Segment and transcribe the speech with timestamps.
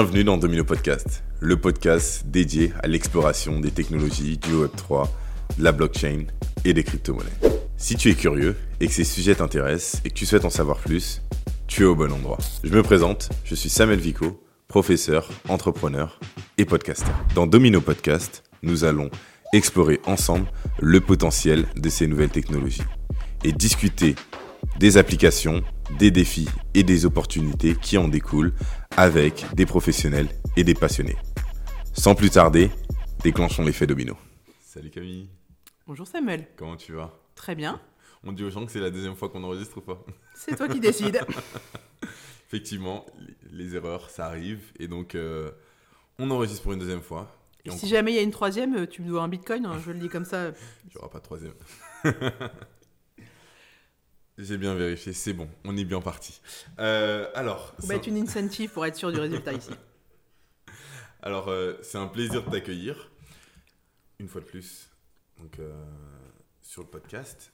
[0.00, 5.08] Bienvenue dans Domino Podcast, le podcast dédié à l'exploration des technologies du Web3,
[5.58, 6.26] de la blockchain
[6.64, 7.58] et des crypto-monnaies.
[7.76, 10.78] Si tu es curieux et que ces sujets t'intéressent et que tu souhaites en savoir
[10.78, 11.20] plus,
[11.66, 12.38] tu es au bon endroit.
[12.62, 16.20] Je me présente, je suis Samuel Vico, professeur, entrepreneur
[16.58, 17.16] et podcasteur.
[17.34, 19.10] Dans Domino Podcast, nous allons
[19.52, 20.46] explorer ensemble
[20.80, 22.84] le potentiel de ces nouvelles technologies
[23.42, 24.14] et discuter
[24.78, 25.64] des applications,
[25.98, 28.52] des défis et des opportunités qui en découlent
[28.96, 31.16] avec des professionnels et des passionnés.
[31.92, 32.70] Sans plus tarder,
[33.22, 34.16] déclenchons l'effet domino.
[34.60, 35.28] Salut Camille.
[35.86, 36.46] Bonjour Samuel.
[36.56, 37.18] Comment tu vas?
[37.34, 37.80] Très bien.
[38.24, 40.04] On dit aux gens que c'est la deuxième fois qu'on enregistre ou pas?
[40.34, 41.20] C'est toi qui décides.
[42.48, 43.06] Effectivement,
[43.50, 44.60] les erreurs, ça arrive.
[44.78, 45.50] Et donc, euh,
[46.18, 47.34] on enregistre pour une deuxième fois.
[47.64, 49.90] Et, si jamais il y a une troisième, tu me dois un bitcoin, hein, je
[49.90, 50.48] le dis comme ça.
[50.84, 51.54] Il n'y aura pas de troisième.
[54.38, 56.40] J'ai bien vérifié, c'est bon, on est bien parti.
[56.78, 59.72] Euh, alors, faut mettre une incentive pour être sûr du résultat ici.
[61.22, 63.10] Alors, euh, c'est un plaisir de t'accueillir
[64.20, 64.90] une fois de plus.
[65.38, 65.72] Donc, euh,
[66.62, 67.52] sur le podcast,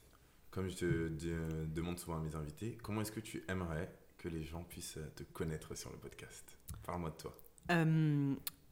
[0.50, 4.44] comme je te demande souvent à mes invités, comment est-ce que tu aimerais que les
[4.44, 6.58] gens puissent te connaître sur le podcast?
[6.84, 7.34] Parle-moi de toi.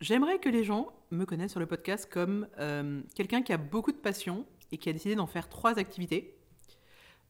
[0.02, 2.46] J'aimerais que les gens me connaissent sur le podcast comme
[3.14, 6.36] quelqu'un qui a beaucoup de passion et qui a décidé d'en faire trois activités.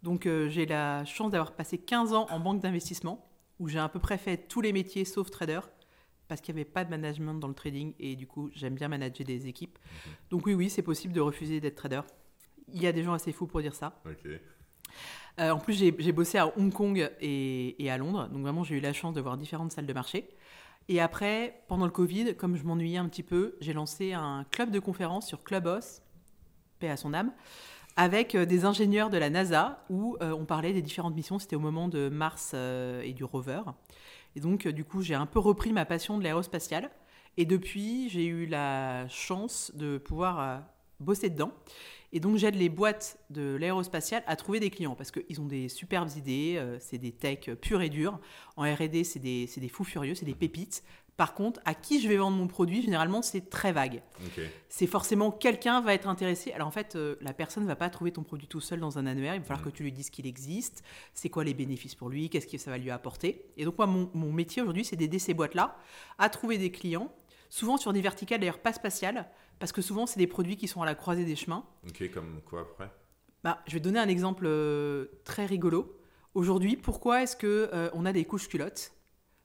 [0.03, 3.89] Donc euh, j'ai la chance d'avoir passé 15 ans en banque d'investissement, où j'ai à
[3.89, 5.61] peu près fait tous les métiers sauf trader,
[6.28, 8.89] parce qu'il n'y avait pas de management dans le trading, et du coup j'aime bien
[8.89, 9.78] manager des équipes.
[9.78, 10.12] Mhm.
[10.31, 12.03] Donc oui, oui, c'est possible de refuser d'être trader.
[12.72, 14.00] Il y a des gens assez fous pour dire ça.
[15.41, 18.81] Euh, en plus, j'ai bossé à Hong Kong et, à Londres, donc vraiment j'ai eu
[18.81, 20.28] la chance de voir différentes salles de marché.
[20.89, 24.70] Et après, pendant le Covid, comme je m'ennuyais un petit peu, j'ai lancé un club
[24.70, 26.03] de conférences sur Clubhouse,
[26.81, 27.33] paix à son âme,
[27.97, 31.38] avec euh, des ingénieurs de la NASA où euh, on parlait des différentes missions.
[31.38, 33.62] C'était au moment de Mars euh, et du rover.
[34.36, 36.91] Et donc, du coup, j'ai un peu repris ma passion de l'aérospatiale.
[37.36, 40.62] Et depuis, j'ai eu la chance de pouvoir
[41.00, 41.52] bosser dedans.
[42.12, 45.69] Et donc, j'aide les boîtes de l'aérospatiale à trouver des clients parce qu'ils ont des
[45.69, 48.19] superbes idées, c'est des techs purs et durs.
[48.56, 50.82] En RD, c'est des, des, fous furieux, c'est des pépites.
[51.17, 54.03] Par contre, à qui je vais vendre mon produit, généralement, c'est très vague.
[54.69, 56.53] C'est forcément quelqu'un va être intéressé.
[56.53, 58.99] Alors en fait, euh, la personne ne va pas trouver ton produit tout seul dans
[58.99, 59.34] un annuaire.
[59.34, 62.31] Il va falloir que tu lui dises qu'il existe, c'est quoi les bénéfices pour lui,
[62.31, 63.45] qu'est-ce que ça va lui apporter?
[63.56, 65.77] Et donc moi, mon, métier aujourd'hui, c'est d'aider ces boîtes-là
[66.19, 67.12] à trouver des clients,
[67.50, 70.81] souvent sur des verticales d'ailleurs pas spatiales, parce que souvent, c'est des produits qui sont
[70.83, 71.67] à la croisée des chemins.
[71.87, 72.91] Ok, comme quoi après?
[73.44, 75.99] Bah, Je vais donner un exemple euh, très rigolo.
[76.34, 78.93] Aujourd'hui, pourquoi est-ce qu'on euh, on a des couches culottes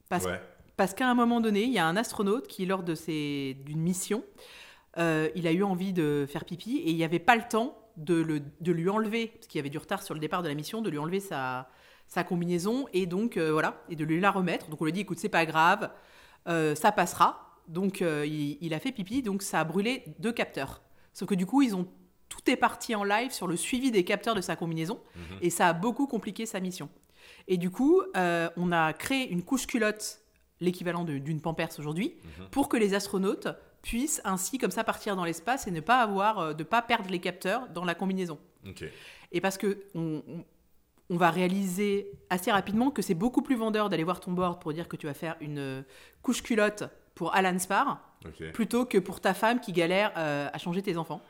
[0.10, 0.42] parce ouais.
[0.78, 4.24] Parce qu'à un moment donné, il y a un astronaute qui, lors d'une mission,
[5.00, 7.76] euh, il a eu envie de faire pipi et il n'y avait pas le temps
[7.98, 10.48] de, le, de lui enlever, parce qu'il y avait du retard sur le départ de
[10.48, 11.68] la mission, de lui enlever sa,
[12.08, 14.70] sa combinaison et donc euh, voilà, et de lui la remettre.
[14.70, 15.90] Donc on lui dit écoute, c'est pas grave,
[16.48, 17.58] euh, ça passera.
[17.68, 20.84] Donc il, a fait pipi, donc ça a brûlé deux capteurs.
[21.12, 21.88] Sauf que du coup, ils ont
[22.30, 25.38] tout est parti en live sur le suivi des capteurs de sa combinaison mhm.
[25.42, 26.88] et ça a beaucoup compliqué sa mission.
[27.50, 30.22] Et du coup, on a créé une couche culotte
[30.60, 32.48] l'équivalent d'une pampers aujourd'hui, mhm.
[32.50, 33.48] pour que les astronautes
[33.82, 37.10] puissent ainsi comme ça partir dans l'espace et ne pas avoir euh, de pas perdre
[37.10, 38.40] les capteurs dans la combinaison.
[39.32, 40.22] Et parce que on,
[41.10, 44.90] va réaliser assez rapidement que c'est beaucoup plus vendeur d'aller voir ton board pour dire
[44.90, 45.82] que tu vas faire une euh,
[46.22, 46.84] couche culotte
[47.16, 48.02] pour Alan Spar
[48.54, 51.22] plutôt que pour ta femme qui galère euh, à changer tes enfants.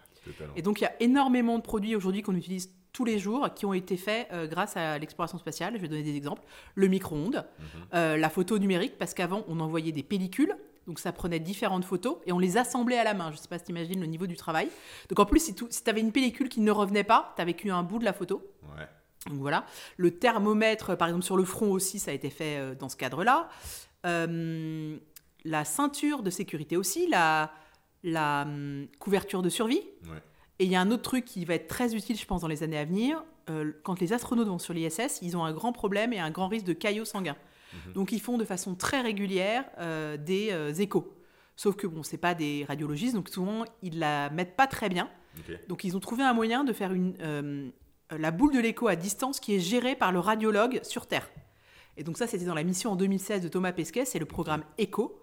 [0.55, 3.68] Et donc il y a énormément de produits aujourd'hui qu'on utilise tous les jours qui
[3.68, 5.74] ont été faits euh, grâce à l'exploration spatiale.
[5.75, 6.41] Je vais donner des exemples.
[6.74, 7.66] Le micro-ondes, mhm.
[7.94, 10.58] euh, la photo numérique, parce qu'avant, on envoyait des pellicules.
[10.88, 13.30] Donc ça prenait différentes photos et on les assemblait à la main.
[13.30, 14.69] Je ne sais pas si tu imagines le niveau du travail.
[15.09, 17.75] Donc en plus, si tu avais une pellicule qui ne revenait pas, tu avais qu'un
[17.75, 18.41] un bout de la photo.
[19.28, 19.63] Donc voilà.
[19.97, 22.97] Le thermomètre, par exemple, sur le front aussi, ça a été fait euh, dans ce
[22.97, 23.47] cadre-là.
[24.03, 27.51] la ceinture de sécurité aussi, la,
[28.04, 29.83] la hum, couverture de survie.
[30.06, 30.24] Ouais.
[30.59, 32.48] Et il y a un autre truc qui va être très utile, je pense, dans
[32.48, 33.24] les années à venir.
[33.50, 36.48] Euh, quand les astronautes vont sur l'ISS, ils ont un grand problème et un grand
[36.48, 37.38] risque de caillots sanguins.
[37.74, 37.94] Mhm.
[37.94, 41.13] Donc ils font de façon très régulière euh, des euh, échos.
[41.56, 45.09] Sauf que bon, c'est pas des radiologistes, donc souvent ils la mettent pas très bien.
[45.68, 47.71] Donc ils ont trouvé un moyen de faire une,
[48.09, 51.30] la boule de l'écho à distance qui est gérée par le radiologue sur Terre.
[51.95, 54.63] Et donc ça, c'était dans la mission en 2016 de Thomas Pesquet, c'est le programme
[54.80, 55.19] ECHO.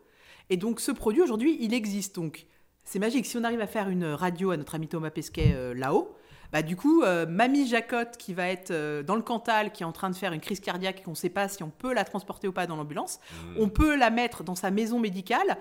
[0.51, 2.17] Et donc ce produit aujourd'hui, il existe.
[2.17, 2.47] Donc
[2.85, 3.27] c'est magique.
[3.27, 6.17] Si on arrive à faire une radio à notre ami Thomas Pesquet euh, là-haut,
[6.53, 9.87] bah, du coup, euh, Mamie Jacotte, qui va être euh, dans le Cantal, qui est
[9.87, 11.93] en train de faire une crise cardiaque et qu'on ne sait pas si on peut
[11.93, 13.47] la transporter ou pas dans l'ambulance, mmh.
[13.59, 15.57] on peut la mettre dans sa maison médicale,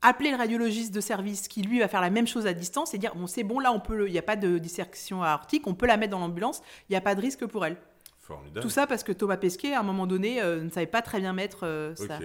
[0.00, 2.98] appeler le radiologiste de service qui, lui, va faire la même chose à distance et
[2.98, 5.74] dire bon, c'est bon, là, on peut, il n'y a pas de dissection aortique, on
[5.74, 7.76] peut la mettre dans l'ambulance, il n'y a pas de risque pour elle.
[8.20, 8.60] Formidable.
[8.60, 11.32] Tout ça parce que Thomas Pesquet, à un moment donné, ne savait pas très bien
[11.32, 12.18] mettre ça.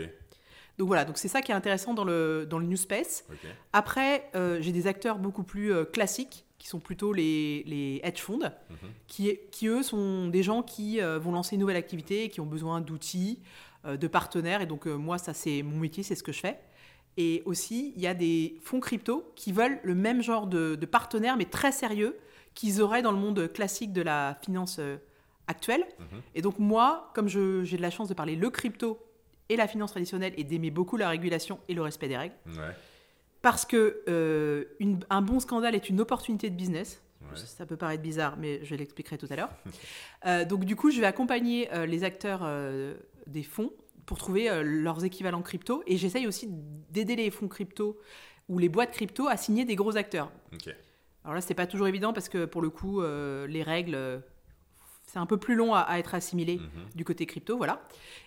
[0.81, 3.23] Donc voilà, donc c'est ça qui est intéressant dans le, dans le New Space.
[3.71, 8.19] Après, euh, j'ai des acteurs beaucoup plus euh, classiques qui sont plutôt les, les hedge
[8.19, 8.89] funds, mhm.
[9.05, 12.81] qui, qui eux sont des gens qui vont lancer une nouvelle activité, qui ont besoin
[12.81, 13.39] d'outils,
[13.85, 14.61] de partenaires.
[14.61, 16.59] Et donc moi, ça c'est mon métier, c'est ce que je fais.
[17.17, 20.85] Et aussi, il y a des fonds crypto qui veulent le même genre de, de
[20.85, 22.17] partenaires, mais très sérieux,
[22.53, 24.97] qu'ils auraient dans le monde classique de la finance euh,
[25.47, 25.85] actuelle.
[25.99, 26.21] Mhm.
[26.35, 28.99] Et donc moi, comme j'ai de la chance de parler le crypto
[29.51, 32.35] et la finance traditionnelle et d'aimer beaucoup la régulation et le respect des règles,
[33.41, 34.65] parce que euh,
[35.09, 37.01] un bon scandale est une opportunité de business.
[37.35, 39.51] Ça peut paraître bizarre, mais je l'expliquerai tout à l'heure.
[40.27, 42.47] Euh, donc du coup, je vais accompagner les acteurs
[43.25, 43.71] des fonds
[44.05, 45.81] pour trouver leurs équivalents crypto.
[45.87, 46.47] Et j'essaye aussi
[46.91, 47.99] d'aider les fonds crypto
[48.49, 50.31] ou les boîtes crypto à signer des gros acteurs.
[51.23, 54.19] Alors là, c'est pas toujours évident parce que pour le coup, euh, les règles, euh,
[55.11, 56.89] c'est un peu plus long à, être assimilé mhm.
[56.95, 57.81] du côté crypto, voilà.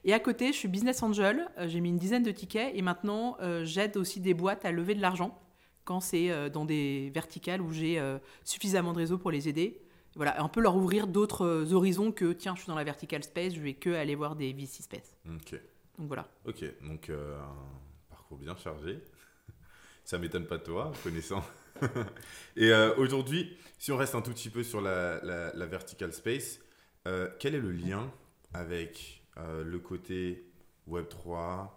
[0.05, 2.83] Et à côté, je suis business angel, euh, j'ai mis une dizaine de tickets et
[2.83, 5.41] maintenant, j'aide aussi des boîtes à lever de l'argent
[5.85, 8.01] quand c'est dans des verticales où j'ai
[8.43, 9.81] suffisamment de réseau pour les aider.
[10.17, 13.55] Voilà, un peu leur ouvrir d'autres horizons que tiens, je suis dans la vertical space,
[13.55, 15.15] je vais que aller voir des VC space.
[15.27, 15.61] Ok.
[15.99, 16.27] Donc voilà.
[16.47, 19.01] Ok, donc un parcours bien chargé.
[20.05, 21.45] Ça m'étonne pas de toi, connaissant
[22.57, 26.61] et euh, aujourd'hui, si on reste un tout petit peu sur la, la, vertical space,
[27.07, 28.11] euh, quel est le lien
[28.53, 30.47] avec euh, le côté
[30.89, 31.69] Web3,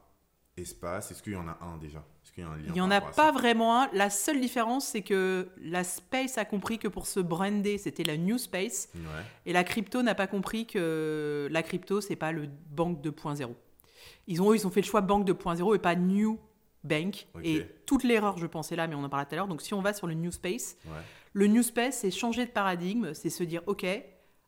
[0.58, 1.12] espace?
[1.12, 2.04] Est-ce qu'il y en a un déjà?
[2.38, 3.90] Il n'y en a pas vraiment un.
[3.94, 8.16] La seule différence, c'est que la space a compris que pour se brander, c'était la
[8.16, 8.90] new space.
[9.48, 13.56] Et la crypto n'a pas compris que la crypto, c'est pas le banque 2.0.
[14.28, 16.40] Ils ont, ils ont fait le choix banque 2.0 et pas new
[16.84, 17.28] Bank.
[17.44, 19.48] Et toute l'erreur, je pensais là, mais on en parlait tout à l'heure.
[19.48, 20.78] Donc, si on va sur le New Space,
[21.34, 23.86] le New Space, c'est changer de paradigme, c'est se dire, OK,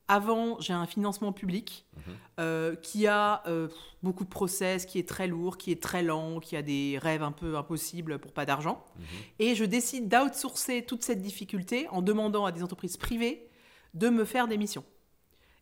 [0.09, 2.13] avant, j'ai un financement public mhm.
[2.39, 3.69] euh, qui a euh,
[4.01, 7.21] beaucoup de process, qui est très lourd, qui est très lent, qui a des rêves
[7.21, 8.83] un peu impossibles pour pas d'argent.
[8.97, 9.05] Mhm.
[9.37, 13.47] Et je décide d'outsourcer toute cette difficulté en demandant à des entreprises privées
[13.93, 14.83] de me faire des missions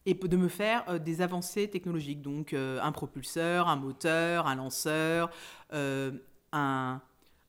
[0.06, 2.22] et de me faire euh, des avancées technologiques.
[2.22, 5.30] Donc un propulseur, un moteur, un lanceur,
[5.74, 7.02] un,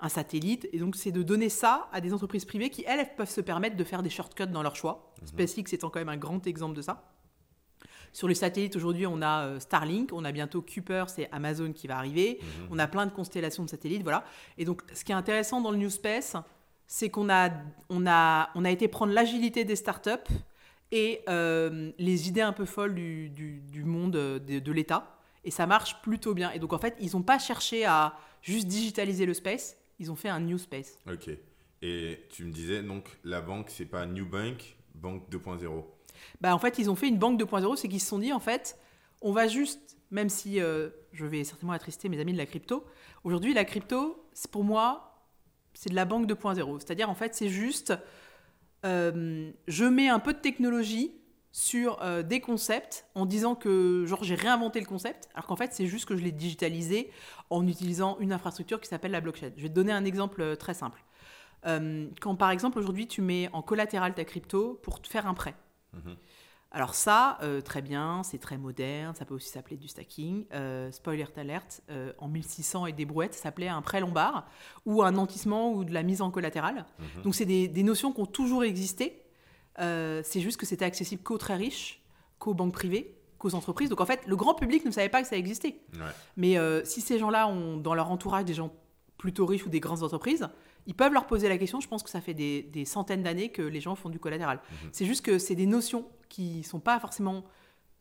[0.09, 0.69] satellite.
[0.73, 3.77] Et donc, c'est de donner ça à des entreprises privées qui, elles, peuvent se permettre
[3.77, 5.13] de faire des shortcuts dans leur choix.
[5.21, 5.29] Mhm.
[5.29, 7.11] SpaceX étant quand même un grand exemple de ça.
[8.13, 11.87] Sur les satellites, aujourd'hui, on a euh, Starlink, on a bientôt Kuiper, c'est Amazon qui
[11.87, 12.39] va arriver.
[12.41, 12.69] Mhm.
[12.71, 14.25] On a plein de constellations de satellites, voilà.
[14.57, 16.37] Et donc, ce qui est intéressant dans le New Space,
[16.87, 17.51] c'est qu'on a,
[17.91, 20.33] on a, on a été prendre l'agilité des startups
[20.91, 25.19] et euh, les idées un peu folles du, du, monde euh, de, de l'État.
[25.45, 26.51] Et ça marche plutôt bien.
[26.53, 29.77] Et donc, en fait, ils n'ont pas cherché à juste digitaliser le space.
[29.99, 30.99] Ils ont fait un new space.
[31.11, 31.31] Ok.
[31.83, 35.85] Et tu me disais, donc, la banque, c'est pas New Bank, banque 2.0
[36.41, 38.41] bah, En fait, ils ont fait une banque 2.0, c'est qu'ils se sont dit, en
[38.41, 38.79] fait,
[39.21, 42.85] on va juste, même si euh, je vais certainement attrister mes amis de la crypto,
[43.25, 45.27] aujourd'hui, la crypto, pour moi,
[45.75, 46.81] c'est de la banque 2.0.
[46.81, 47.95] C'est-à-dire, en fait, c'est juste,
[48.85, 51.13] euh, je mets un peu de technologie
[51.53, 55.73] sur euh, des concepts en disant que genre j'ai réinventé le concept alors qu'en fait
[55.73, 57.11] c'est juste que je l'ai digitalisé
[57.51, 59.51] en utilisant une infrastructure qui s'appelle la blockchain.
[59.57, 61.03] Je vais te donner un exemple euh, très simple.
[61.67, 65.35] Euh, quand par exemple aujourd'hui tu mets en collatéral ta crypto pour te faire un
[65.35, 65.55] prêt.
[65.95, 66.17] Mhm.
[66.71, 70.45] Alors ça, très bien, c'est très moderne, ça peut aussi s'appeler du stacking.
[70.91, 71.81] spoiler alert,
[72.19, 74.47] en 1600 et des brouettes, ça s'appelait un prêt lombard
[74.85, 76.85] ou un nantissement ou de la mise en collatéral.
[76.99, 77.23] Mhm.
[77.23, 79.23] Donc c'est des, des, notions qui ont toujours existé,
[79.81, 82.03] euh, c'est juste que c'était accessible qu'aux très riches,
[82.39, 83.89] qu'aux banques privées, qu'aux entreprises.
[83.89, 85.81] Donc en fait, le grand public ne savait pas que ça existait.
[86.37, 88.73] Mais euh, si ces gens-là ont dans leur entourage des gens
[89.17, 90.49] plutôt riches ou des grandes entreprises,
[90.87, 91.81] ils peuvent leur poser la question.
[91.81, 94.61] Je pense que ça fait des, centaines d'années que les gens font du collatéral.
[94.71, 94.89] Mhm.
[94.93, 97.45] C'est juste que c'est des notions qui sont pas forcément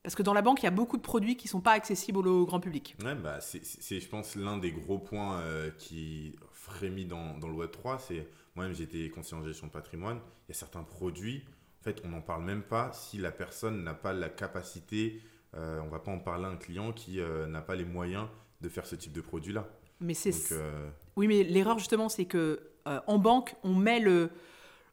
[0.03, 1.73] parce que dans la banque, il y a beaucoup de produits qui ne sont pas
[1.73, 2.95] accessibles au grand public.
[3.03, 7.55] Ouais, bah, c'est, je pense, l'un des gros points euh, qui frémit dans, dans le
[7.55, 7.99] Web3.
[7.99, 10.21] C'est moi-même, j'étais conseiller en gestion de patrimoine.
[10.47, 11.43] Il y a certains produits
[11.87, 15.21] fait, on n'en parle même pas si la personne n'a pas la capacité,
[15.55, 18.27] euh, on va pas en parler à un client qui euh, n'a pas les moyens
[18.61, 19.67] de faire ce type de produit-là.
[19.99, 24.29] Mais c'est euh, oui, mais l'erreur justement, c'est que en banque, on met le,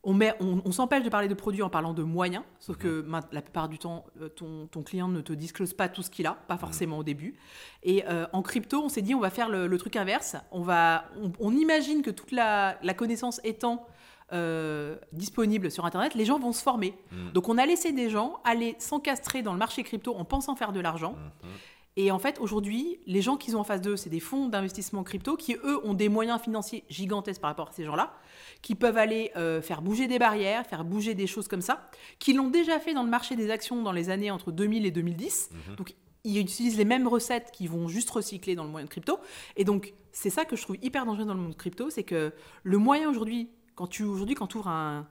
[0.03, 3.21] on, met, on, s'empêche de parler de produits en parlant de moyens, sauf que mhm.
[3.31, 6.33] la plupart du temps, ton, ton, client ne te disclose pas tout ce qu'il a,
[6.33, 7.37] pas forcément au début.
[7.85, 10.35] Et en crypto, on s'est dit, on va faire le, truc inverse.
[10.51, 11.05] On, va,
[11.39, 13.87] on, imagine que toute la, la connaissance étant
[14.33, 16.95] euh, disponible sur Internet, les gens vont se former.
[17.13, 17.33] Mm.
[17.33, 20.73] Donc on a laissé des gens aller s'encastrer dans le marché crypto en pensant faire
[20.73, 21.13] de l'argent.
[21.13, 21.49] Mm-hmm.
[21.97, 25.05] Et en fait, aujourd'hui, les gens qu'ils ont en face d'eux, c'est des fonds d'investissement
[25.05, 28.15] crypto qui, eux, ont des moyens financiers gigantesques par rapport à ces gens-là,
[28.63, 31.89] qui peuvent aller euh, faire bouger des barrières, faire bouger des choses comme ça,
[32.19, 34.91] qui l'ont déjà fait dans le marché des actions dans les années entre 2000 et
[34.91, 35.51] 2010.
[35.53, 35.77] Mm-hmm.
[35.77, 39.21] Donc, ils utilisent les mêmes recettes qui vont juste recycler dans le moyen de crypto.
[39.57, 42.33] Et donc, c'est ça que je trouve hyper dangereux dans le monde crypto, c'est que
[42.63, 45.07] le moyen aujourd'hui, quand tu aujourd'hui quand tu ouvres un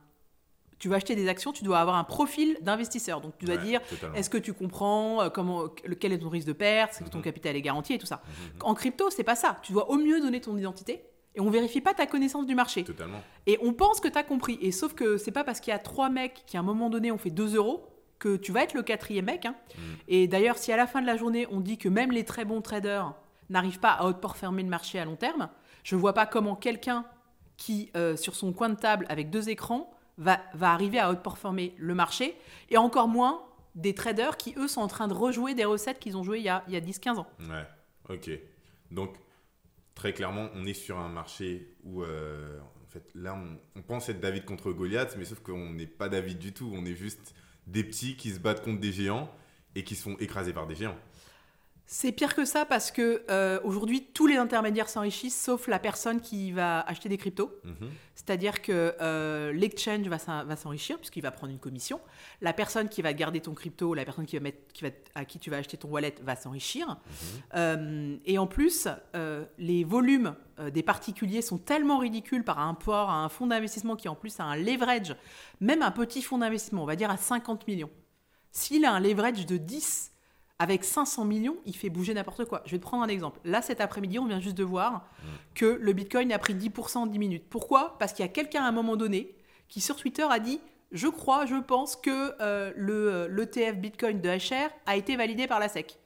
[0.80, 3.22] tu vas acheter des actions, tu dois avoir un profil d'investisseur.
[3.22, 3.80] Donc tu dois dire
[4.16, 7.20] est-ce que tu comprends euh, comment quel est ton risque de perte, est-ce que ton
[7.20, 7.24] mhm.
[7.24, 8.22] capital est garanti et tout ça.
[8.26, 8.64] Mhm.
[8.64, 9.60] En crypto, c'est pas ça.
[9.62, 11.06] Tu dois au mieux donner ton identité
[11.36, 12.84] et on vérifie pas ta connaissance du marché.
[12.84, 13.22] Totalement.
[13.48, 14.58] Et on pense que tu as compris.
[14.62, 16.90] Et sauf que c'est pas parce qu'il y a trois mecs qui à un moment
[16.90, 17.88] donné ont fait 2 euros
[18.20, 19.46] que tu vas être le quatrième mec.
[19.46, 19.56] Hein.
[19.76, 19.82] Mm.
[20.10, 22.44] Et d'ailleurs, si à la fin de la journée, on dit que même les très
[22.44, 23.14] bons traders
[23.50, 25.50] n'arrivent pas à outperformer le marché à long terme,
[25.84, 27.06] je ne vois pas comment quelqu'un
[27.58, 31.74] qui, euh, sur son coin de table avec deux écrans, va, va arriver à outperformer
[31.78, 32.36] le marché,
[32.70, 33.44] et encore moins
[33.76, 36.46] des traders qui, eux, sont en train de rejouer des recettes qu'ils ont jouées il
[36.46, 37.28] y a, a 10-15 ans.
[37.40, 37.66] Ouais,
[38.10, 38.30] ok.
[38.92, 39.16] Donc,
[39.96, 44.10] très clairement, on est sur un marché où, euh, en fait, là, on, on, pense
[44.10, 47.34] être David contre Goliath, mais sauf qu'on n'est pas David du tout, on est juste
[47.66, 49.32] des petits qui se battent contre des géants
[49.76, 50.98] et qui se font écraser par des géants.
[51.96, 56.22] C'est pire que ça parce que euh, aujourd'hui tous les intermédiaires s'enrichissent sauf la personne
[56.22, 57.52] qui va acheter des cryptos.
[57.64, 57.92] Mhm.
[58.16, 60.18] C'est-à-dire que euh, l'exchange va,
[60.56, 62.02] s'enrichir puisqu'il va prendre une commission.
[62.42, 65.24] La personne qui va garder ton crypto, la personne qui va mettre, qui va, à
[65.24, 66.88] qui tu vas acheter ton wallet va s'enrichir.
[66.88, 66.98] Mhm.
[67.54, 68.88] Euh, et en plus,
[69.60, 70.34] les volumes
[70.74, 74.46] des particuliers sont tellement ridicules par rapport à un fonds d'investissement qui en plus a
[74.46, 75.16] un leverage,
[75.62, 77.92] même un petit fonds d'investissement, on va dire à 50 millions.
[78.52, 80.13] S'il a un leverage de 10
[80.64, 82.62] avec 500 millions, il fait bouger n'importe quoi.
[82.66, 83.38] Je vais te prendre un exemple.
[83.44, 85.28] Là, cet après-midi, on vient juste de voir mm.
[85.56, 87.44] que le Bitcoin a pris 10% en 10 minutes.
[87.50, 87.98] Pourquoi?
[88.00, 89.36] Parce qu'il y a quelqu'un à un moment donné
[89.68, 90.62] qui, sur Twitter, a dit
[90.94, 95.60] Je crois, je pense que euh, le l'ETF Bitcoin de HR a été validé par
[95.60, 96.00] la SEC.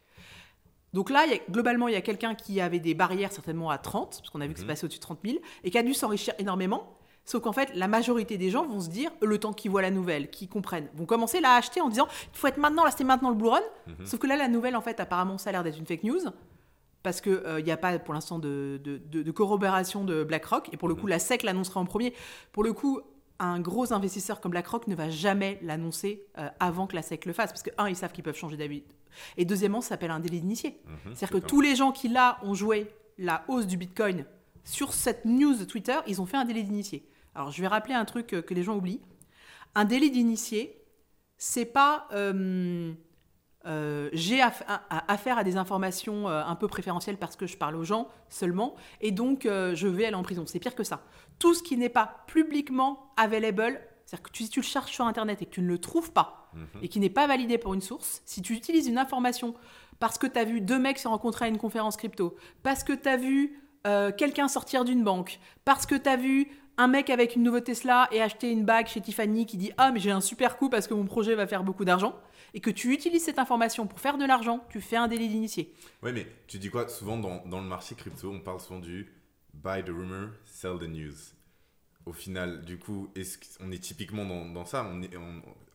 [0.94, 4.30] Donc là, globalement, il y a quelqu'un qui avait des barrières certainement à 30, parce
[4.32, 4.70] qu'on a vu que c'est mm-hmm.
[4.70, 6.97] passé au-dessus de 30 000, et qui a dû s'enrichir énormément.
[7.28, 9.92] Sauf qu'en fait, la majorité des gens vont se dire, le temps qu'ils voient la
[9.92, 13.04] nouvelle, qu'ils comprennent, vont commencer à acheter en disant, il faut être maintenant, là c'est
[13.04, 13.60] maintenant le Blue Run.
[13.86, 14.06] Mhm.
[14.06, 16.22] Sauf que là, la nouvelle, en fait, apparemment, ça a l'air d'être une fake news.
[17.04, 20.70] Parce qu'il n'y euh, a pas pour l'instant de, de, corroboration de BlackRock.
[20.72, 21.10] Et pour le coup, mhm.
[21.10, 22.14] la SEC l'annoncera en premier.
[22.54, 23.02] Pour le coup,
[23.40, 27.34] un gros investisseur comme BlackRock ne va jamais l'annoncer euh, avant que la SEC le
[27.34, 27.52] fasse.
[27.52, 28.84] Parce que, un, ils savent qu'ils peuvent changer d'avis.
[29.36, 30.80] Et deuxièmement, ça s'appelle un délit d'initié.
[30.86, 34.24] Mhm, C'est-à-dire que tous les gens qui, là, ont joué la hausse du Bitcoin
[34.64, 37.06] sur cette news de Twitter, ils ont fait un délit d'initié.
[37.38, 39.00] Alors, je vais rappeler un truc que les gens oublient.
[39.76, 40.84] Un délit d'initié,
[41.38, 42.92] c'est pas euh,
[43.68, 47.84] euh, j'ai affaire à des informations euh, un peu préférentielles parce que je parle aux
[47.84, 50.46] gens seulement, et donc je vais aller en prison.
[50.48, 51.04] C'est pire que ça.
[51.38, 55.44] Tout ce qui n'est pas publiquement available, c'est-à-dire que si tu le cherches sur Internet
[55.44, 56.82] et que tu ne le trouves pas, mhm.
[56.82, 59.54] et qui n'est pas validé pour une source, si tu utilises une information
[60.00, 62.94] parce que tu as vu deux mecs se rencontrer à une conférence crypto, parce que
[62.94, 63.62] tu as vu
[64.18, 68.08] quelqu'un sortir d'une banque, parce que tu as vu un mec avec une nouvelle Tesla
[68.12, 70.88] et acheter une bague chez Tiffany qui dit Ah, mais j'ai un super coup parce
[70.88, 72.16] que mon projet va faire beaucoup d'argent,
[72.54, 75.74] et que tu utilises cette information pour faire de l'argent, tu fais un délit d'initié.
[76.04, 76.88] Oui, mais tu dis quoi?
[76.88, 79.12] Souvent dans, dans, le marché crypto, on parle souvent du
[79.54, 81.16] buy the rumor, sell the news.
[82.06, 84.88] Au final, du coup, est on est typiquement dans, dans ça?
[84.90, 85.10] On est,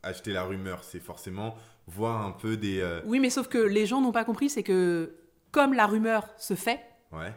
[0.03, 1.57] acheter la rumeur, c'est forcément
[1.87, 2.81] voir un peu des.
[2.81, 5.15] Euh, oui, mais sauf que les gens n'ont pas compris, c'est que
[5.51, 6.81] comme la rumeur se fait,
[7.13, 7.35] ouais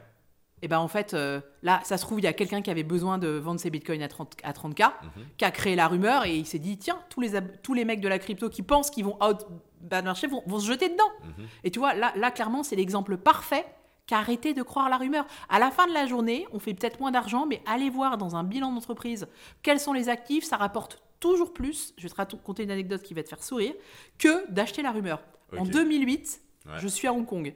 [0.61, 2.83] et ben en fait, euh, là, ça se trouve, il y a quelqu'un qui avait
[2.83, 5.25] besoin de vendre ses bitcoins à 30, à 30K, mhm.
[5.37, 7.31] qui a créé la rumeur et il s'est dit tiens, tous les,
[7.61, 9.45] tous les mecs de la crypto qui pensent qu'ils vont out
[9.81, 11.03] bad marché vont, vont, se jeter dedans.
[11.23, 11.47] Mhm.
[11.63, 13.65] Et tu vois, là, là clairement, c'est l'exemple parfait
[14.07, 15.25] qu'arrêter de croire la rumeur.
[15.49, 18.35] À la fin de la journée, on fait peut-être moins d'argent, mais allez voir dans
[18.35, 19.27] un bilan d'entreprise
[19.61, 23.13] quels sont les actifs, ça rapporte toujours plus, je vais te raconter une anecdote qui
[23.13, 23.73] va te faire sourire,
[24.17, 25.21] que d'acheter la rumeur.
[25.57, 26.41] En 2008,
[26.77, 27.53] je suis à Hong Kong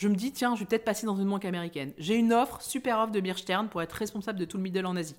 [0.00, 1.92] je me dis, tiens, je vais peut-être passer dans une banque américaine.
[1.98, 4.96] J'ai une offre, super offre de Birchtern pour être responsable de tout le middle en
[4.96, 5.14] Asie.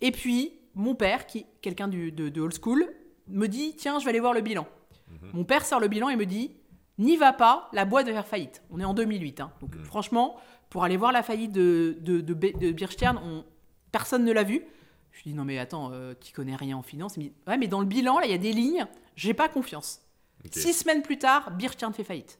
[0.00, 2.88] Et puis, mon père, qui est quelqu'un de, de, old school,
[3.28, 4.66] me dit, tiens, je vais aller voir le bilan.
[5.10, 5.30] Mhm.
[5.34, 6.52] Mon père sort le bilan et me dit,
[6.96, 8.62] n'y va pas, la boîte va faire faillite.
[8.70, 9.40] On est en 2008.
[9.40, 9.52] Hein.
[9.60, 9.84] Donc, mhm.
[9.84, 10.36] franchement,
[10.70, 13.44] pour aller voir la faillite de, de, de, on,
[13.92, 14.62] personne ne l'a vu.
[15.12, 17.16] Je lui dis, non, mais attends, euh, tu connais rien en finance.
[17.16, 19.34] Il me dit, ouais, mais dans le bilan, là, il y a des lignes, j'ai
[19.34, 20.00] pas confiance.
[20.50, 22.38] Six semaines plus tard, Birchtern fait faillite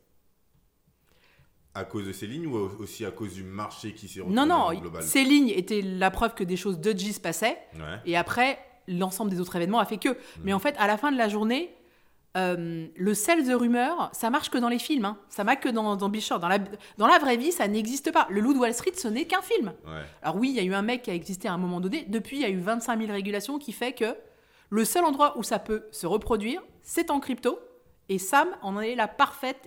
[1.75, 4.71] à cause de ces lignes ou aussi à cause du marché qui s'est Non, non,
[5.01, 7.59] ces lignes étaient la preuve que des choses dodgy se passaient.
[8.07, 10.11] Et après, l'ensemble des autres événements a fait que.
[10.11, 10.43] Hmm.
[10.45, 11.75] Mais en fait, à la fin de la journée,
[12.37, 15.05] euh, le sel de rumeur, ça marche que dans les films.
[15.05, 15.19] Hein.
[15.29, 16.09] Ça marche que dans, dans.
[16.09, 16.59] Dans la,
[16.99, 18.27] dans la vraie vie, ça n'existe pas.
[18.31, 19.73] Le Loup de Wall Street, ce n'est qu'un film.
[20.23, 22.05] Alors oui, il y a eu un mec qui a existé à un moment donné.
[22.09, 24.17] Depuis, il y a eu 25 000 régulations qui fait que
[24.71, 27.59] le seul endroit où ça peut se reproduire, c'est en crypto.
[28.09, 29.67] Et Sam en est la parfaite,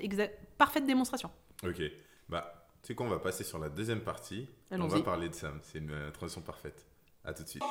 [0.57, 1.31] parfaite démonstration.
[1.63, 1.81] Ok.
[2.29, 4.47] Bah, tu sais quoi, on va passer sur la deuxième partie.
[4.71, 5.59] On va parler de Sam.
[5.63, 6.85] C'est une euh, transition parfaite.
[7.23, 7.63] À tout de suite.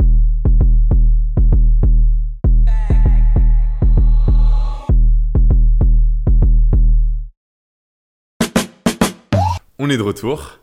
[9.79, 10.59] on est de retour.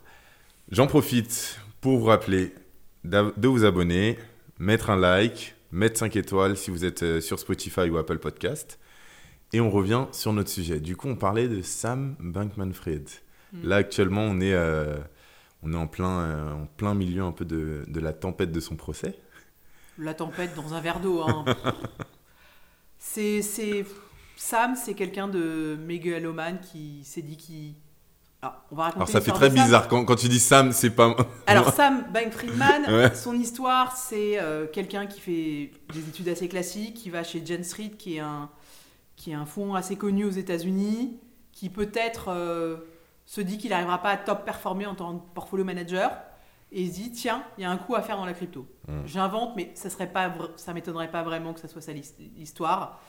[0.72, 2.54] J'en profite pour vous rappeler
[3.04, 4.18] de vous abonner,
[4.60, 8.80] mettre un like, mettre 5 étoiles si vous êtes euh, sur Spotify ou Apple Podcast.
[9.54, 10.80] Et on revient sur notre sujet.
[10.80, 13.08] Du coup, on parlait de Sam Bankman-Fried.
[13.54, 13.68] Mm.
[13.68, 14.98] Là, actuellement, on est, euh,
[15.62, 18.60] on est en, plein, euh, en plein milieu un peu de, de, la tempête de
[18.60, 19.16] son procès.
[20.00, 21.22] La tempête dans un verre d'eau.
[21.22, 21.46] Hein.
[22.98, 23.42] c'est,
[24.36, 27.76] Sam, c'est quelqu'un de mégalomane qui s'est dit qu'il
[28.72, 31.16] alors, ça fait très bizarre quand, quand, tu dis Sam, c'est pas.
[31.48, 37.10] Alors Sam Bankman-Friedman, son histoire, c'est euh, quelqu'un qui fait des études assez classiques, qui
[37.10, 38.50] va chez Jane Street, qui est un,
[39.24, 41.18] qui est un fonds assez connu aux États-Unis,
[41.54, 42.76] qui peut-être euh,
[43.26, 46.12] se dit qu'il n'arrivera pas à top performer en tant que portfolio manager,
[46.74, 48.68] et se dit tiens, il y a un coup à faire dans la crypto.
[48.86, 49.06] Hmm.
[49.06, 53.00] J'invente, mais ça serait pas, ça m'étonnerait pas vraiment que ça soit ça l'histoire.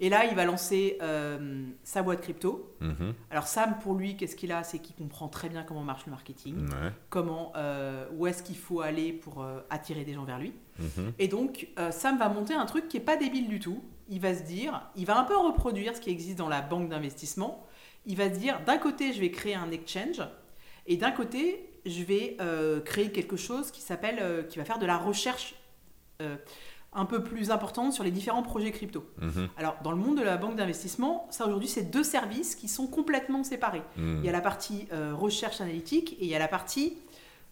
[0.00, 2.74] Et là, il va lancer euh, sa boîte crypto.
[2.80, 3.14] Mhm.
[3.30, 4.64] Alors Sam, pour lui, qu'est-ce qu'il a?
[4.64, 6.68] C'est qu'il comprend très bien comment marche le marketing,
[7.10, 10.52] comment, euh, où est-ce qu'il faut aller pour euh, attirer des gens vers lui.
[10.78, 11.12] Mhm.
[11.18, 13.82] Et donc, Sam va monter un truc qui n'est pas débile du tout.
[14.08, 16.88] Il va se dire, il va un peu reproduire ce qui existe dans la banque
[16.88, 17.66] d'investissement.
[18.06, 20.22] Il va se dire, d'un côté, je vais créer un exchange,
[20.86, 22.36] et d'un côté, je vais
[22.84, 25.54] créer quelque chose qui s'appelle, qui va faire de la recherche
[26.94, 29.04] un peu plus importante sur les différents projets crypto.
[29.20, 29.48] Mhm.
[29.56, 32.86] Alors, dans le monde de la banque d'investissement, ça aujourd'hui, c'est deux services qui sont
[32.86, 33.82] complètement séparés.
[33.96, 34.18] Mhm.
[34.20, 36.96] Il y a la partie euh, recherche analytique et il y a la partie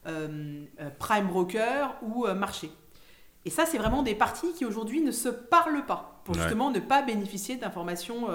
[0.07, 2.71] euh, euh, prime broker ou marché.
[3.45, 6.81] Et ça, c'est vraiment des parties qui aujourd'hui ne se parlent pas pour justement ne
[6.81, 8.29] pas bénéficier d'informations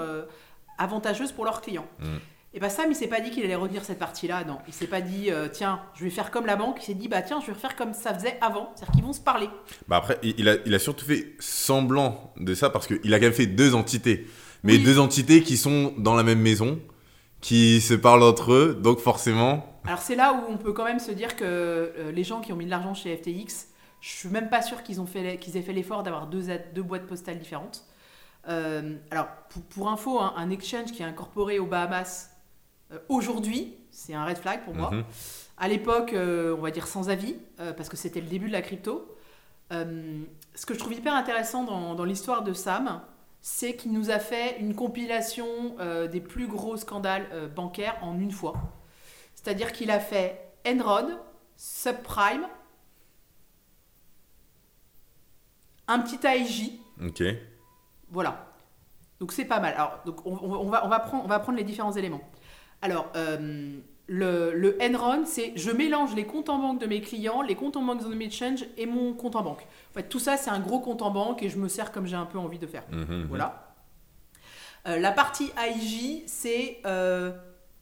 [0.78, 1.86] avantageuses pour leurs clients.
[2.00, 2.20] Mhm.
[2.54, 4.58] Et bien Sam, il s'est pas dit qu'il allait retenir cette partie-là, non.
[4.66, 6.78] Il s'est pas dit, euh, tiens, je vais faire comme la banque.
[6.80, 8.72] Il s'est dit, bah tiens, je vais faire comme ça faisait avant.
[8.74, 9.48] C'est-à-dire qu'ils vont se parler.
[9.86, 13.26] Bah après, il a, il a surtout fait semblant de ça parce qu'il a quand
[13.26, 14.26] même fait deux entités.
[14.64, 16.80] Mais deux entités qui sont dans la même maison,
[17.40, 19.80] qui se parlent entre eux, donc forcément...
[19.86, 22.52] Alors c'est là où on peut quand même se dire que euh, les gens qui
[22.52, 23.67] ont mis de l'argent chez FTX,
[24.00, 24.98] je suis même pas sûr qu'ils
[25.38, 27.84] qu'ils aient fait l'effort d'avoir deux, deux boîtes postales différentes.
[28.48, 29.28] Euh, alors,
[29.70, 32.30] pour, info, hein, un exchange qui est incorporé aux Bahamas
[32.92, 34.90] euh, aujourd'hui, c'est un red flag pour moi.
[34.90, 35.04] Mhm.
[35.58, 37.36] À l'époque, euh, on va dire sans avis,
[37.76, 39.14] parce que c'était le début de la crypto.
[39.70, 43.02] ce que je trouve hyper intéressant dans, l'histoire de Sam,
[43.40, 45.46] c'est qu'il nous a fait une compilation
[46.10, 48.54] des plus gros scandales bancaires en une fois.
[49.34, 51.18] C'est-à-dire qu'il a fait Enron,
[51.56, 52.46] Subprime,
[55.88, 56.72] un petit AIJ.
[57.04, 57.22] Ok.
[58.10, 58.46] Voilà.
[59.20, 59.74] Donc c'est pas mal.
[59.74, 62.20] Alors, donc on, va, on, va prendre, on va prendre les différents éléments.
[62.82, 67.42] Alors, euh, le, le, Enron, c'est je mélange les comptes en banque de mes clients,
[67.42, 69.66] les comptes en banque de mes change et mon compte en banque.
[69.90, 72.06] En fait, tout ça, c'est un gros compte en banque et je me sers comme
[72.06, 72.84] j'ai un peu envie de faire.
[72.90, 73.26] Mmh, mmh, mmh.
[73.28, 73.74] voilà.
[74.86, 77.32] Euh, la partie AIJ, c'est euh,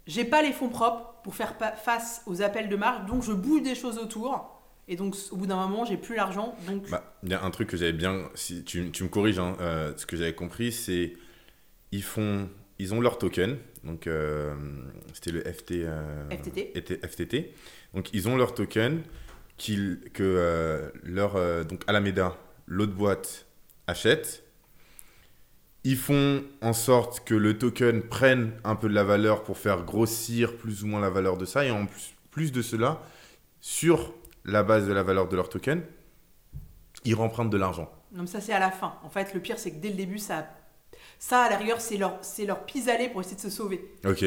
[0.06, 3.62] j'ai pas les fonds propres pour faire face aux appels de marge, donc je bouge
[3.62, 4.55] des choses autour.
[4.88, 6.56] Et donc, au bout d'un moment, j'ai plus l'argent.
[6.66, 6.88] Donc...
[6.90, 8.30] Bah, il y a un truc que j'avais bien.
[8.34, 9.56] Si tu, tu me corriges, hein,
[9.96, 11.14] ce que j'avais compris, c'est
[11.92, 13.56] ils font ils ont leur token.
[13.84, 14.54] Donc, euh,
[15.12, 17.00] c'était le FT, euh, FTT.
[17.06, 17.54] FTT.
[17.94, 19.02] Donc, ils ont leur token
[19.58, 23.46] que euh, leur, donc Alameda, l'autre boîte,
[23.86, 24.42] achète.
[25.84, 29.84] Ils font en sorte que le token prenne un peu de la valeur pour faire
[29.84, 31.64] grossir plus ou moins la valeur de ça.
[31.64, 33.00] Et en plus, plus de cela,
[33.60, 34.12] sur
[34.46, 35.82] la base de la valeur de leur token,
[37.04, 37.90] ils rempruntent de l'argent.
[38.12, 38.94] Donc ça c'est à la fin.
[39.02, 40.46] En fait, le pire c'est que dès le début, ça
[41.18, 43.90] ça, à la rigueur, c'est leur, c'est leur pis-aller pour essayer de se sauver.
[44.04, 44.24] Ok.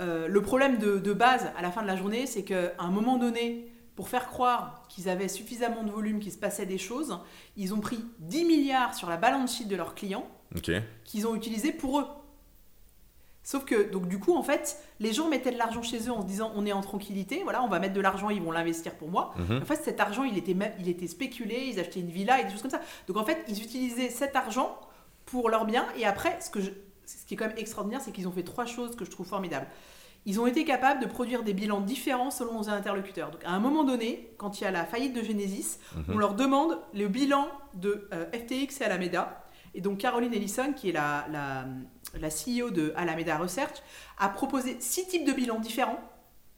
[0.00, 2.90] Euh, le problème de, de, base, à la fin de la journée, c'est qu'à un
[2.90, 7.18] moment donné, pour faire croire qu'ils avaient suffisamment de volume, qu'il se passait des choses,
[7.56, 10.28] ils ont pris 10 milliards sur la balance sheet de leurs clients
[11.04, 12.06] qu'ils ont utilisé pour eux.
[13.44, 16.22] Sauf que, donc du coup, en fait, les gens mettaient de l'argent chez eux en
[16.22, 18.94] se disant on est en tranquillité, voilà, on va mettre de l'argent, ils vont l'investir
[18.94, 19.34] pour moi.
[19.36, 19.60] Mhm.
[19.62, 22.50] En fait, cet argent, il était, il était spéculé, ils achetaient une villa et des
[22.50, 22.80] choses comme ça.
[23.06, 24.80] Donc en fait, ils utilisaient cet argent
[25.26, 25.86] pour leur bien.
[25.98, 26.70] Et après, ce, que je,
[27.04, 29.26] ce qui est quand même extraordinaire, c'est qu'ils ont fait trois choses que je trouve
[29.26, 29.66] formidables.
[30.24, 33.30] Ils ont été capables de produire des bilans différents selon nos interlocuteurs.
[33.30, 36.04] Donc à un moment donné, quand il y a la faillite de Genesis, mhm.
[36.14, 39.44] on leur demande le bilan de euh, FTX et Alameda.
[39.74, 41.66] Et donc Caroline Ellison, qui est la, la,
[42.20, 43.82] la CEO de Alameda Research,
[44.18, 46.00] a proposé six types de bilans différents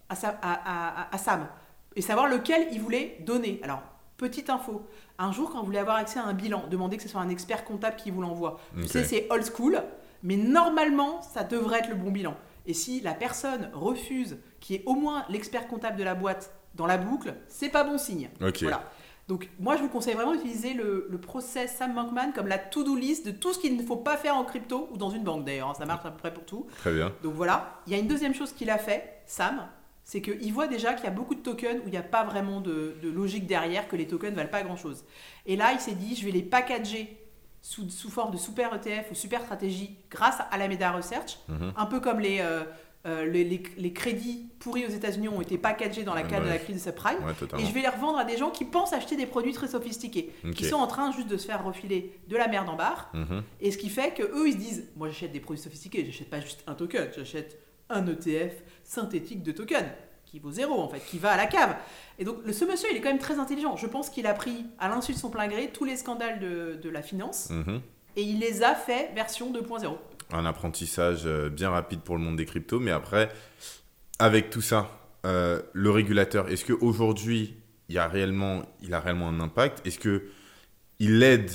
[0.09, 1.49] à, à, à, à Sam
[1.95, 3.61] et savoir lequel il voulait donner.
[3.63, 3.83] Alors,
[4.17, 4.87] petite info,
[5.19, 7.29] un jour, quand vous voulez avoir accès à un bilan, demandez que ce soit un
[7.29, 8.61] expert comptable qui vous l'envoie.
[8.83, 9.83] Tu sais, c'est old school,
[10.23, 12.37] mais normalement, ça devrait être le bon bilan.
[12.67, 16.53] Et si la personne refuse qu'il y ait au moins l'expert comptable de la boîte
[16.75, 18.29] dans la boucle, c'est pas bon signe.
[18.63, 18.91] Voilà.
[19.29, 22.95] Donc moi, je vous conseille vraiment d'utiliser le, le, process Sam Bankman comme la to-do
[22.95, 25.45] list de tout ce qu'il ne faut pas faire en crypto ou dans une banque
[25.45, 25.71] d'ailleurs.
[25.71, 25.75] Hein.
[25.77, 26.67] Ça marche à peu près pour tout.
[26.79, 27.13] Très bien.
[27.25, 27.81] Donc voilà.
[27.87, 29.67] Il y a une deuxième chose qu'il a fait, Sam,
[30.05, 32.23] c'est qu'ils voient déjà qu'il y a beaucoup de tokens où il n'y a pas
[32.23, 35.05] vraiment de, logique derrière, que les tokens ne valent pas grand-chose.
[35.45, 37.19] Et là, il s'est dit, je vais les packager
[37.61, 41.73] sous, sous, forme de super ETF ou super stratégie grâce à la Meta Research, mhm.
[41.77, 42.63] un peu comme les, euh,
[43.07, 46.59] euh, les, les, crédits pourris aux États-Unis ont été packagés dans la cadre de la
[46.59, 47.19] crise de subprime.
[47.57, 50.33] et je vais les revendre à des gens qui pensent acheter des produits très sophistiqués,
[50.55, 53.11] qui sont en train juste de se faire refiler de la merde en barre.
[53.15, 53.43] Mhm.
[53.61, 56.31] Et ce qui fait que eux ils se disent Moi, j'achète des produits sophistiqués, j'achète
[56.31, 59.87] pas juste un token, j'achète un ETF synthétique de token
[60.25, 61.77] qui vaut zéro en fait, qui va à la cave.
[62.19, 63.77] Et donc le, ce monsieur, il est quand même très intelligent.
[63.77, 66.81] Je pense qu'il a pris à l'insu de son plein gré tous les scandales de,
[66.83, 67.81] de la finance mhm.
[68.17, 69.97] et il les a fait version 2.0
[70.33, 72.81] un apprentissage euh, bien rapide pour le monde des cryptos.
[72.81, 73.31] Mais après,
[74.19, 74.91] avec tout ça,
[75.25, 77.55] euh, le régulateur, est-ce qu'aujourd'hui,
[77.89, 79.87] il, il a réellement un impact?
[79.87, 81.51] Est-ce qu'il aide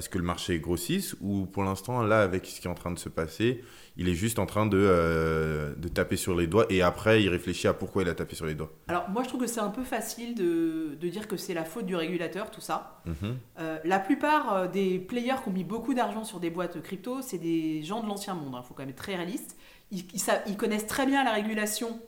[0.00, 2.74] à ce que le marché grossisse Ou pour l'instant, là, avec ce qui est en
[2.74, 3.62] train de se passer,
[3.98, 7.28] il est juste en train de, euh, de, taper sur les doigts et après il
[7.28, 8.72] réfléchit à pourquoi il a tapé sur les doigts.
[8.88, 11.64] Alors moi je trouve que c'est un peu facile de, de dire que c'est la
[11.64, 13.02] faute du régulateur tout ça.
[13.04, 13.36] Mhm.
[13.58, 17.20] Euh, la plupart euh, des players qui ont mis beaucoup d'argent sur des boîtes crypto,
[17.20, 18.62] c'est des gens de l'ancien monde, il hein.
[18.62, 19.58] faut quand même être très réaliste.
[19.90, 20.04] Ils,
[20.46, 22.00] ils, connaissent très bien la régulation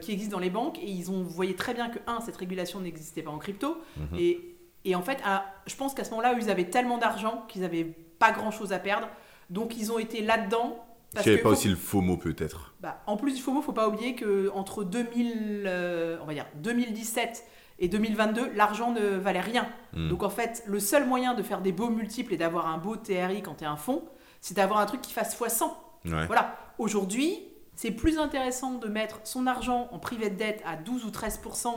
[0.00, 2.78] qui existe dans les banques et ils ont voyé très bien que, un, cette régulation
[2.80, 4.18] n'existait pas en crypto mhm.
[4.18, 5.22] et, et, en fait,
[5.66, 7.84] je pense qu'à ce moment-là, ils avaient tellement d'argent qu'ils n'avaient
[8.18, 9.08] pas grand-chose à perdre.
[9.50, 12.74] Donc ils ont été là-dedans parce n'y avait pas aussi le FOMO peut-être.
[12.80, 16.46] Bah, en plus du FOMO, faut pas oublier que entre 2000, euh, on va dire
[16.56, 17.44] 2017
[17.78, 19.66] et 2022, l'argent ne valait rien.
[19.94, 20.08] Hmm.
[20.08, 22.96] Donc en fait, le seul moyen de faire des beaux multiples et d'avoir un beau
[22.96, 24.04] TRI quand tu es un fonds,
[24.40, 25.70] c'est d'avoir un truc qui fasse x100.
[26.04, 26.56] Voilà.
[26.78, 27.38] Aujourd'hui,
[27.74, 31.68] c'est plus intéressant de mettre son argent en privé de dette à 12 ou 13%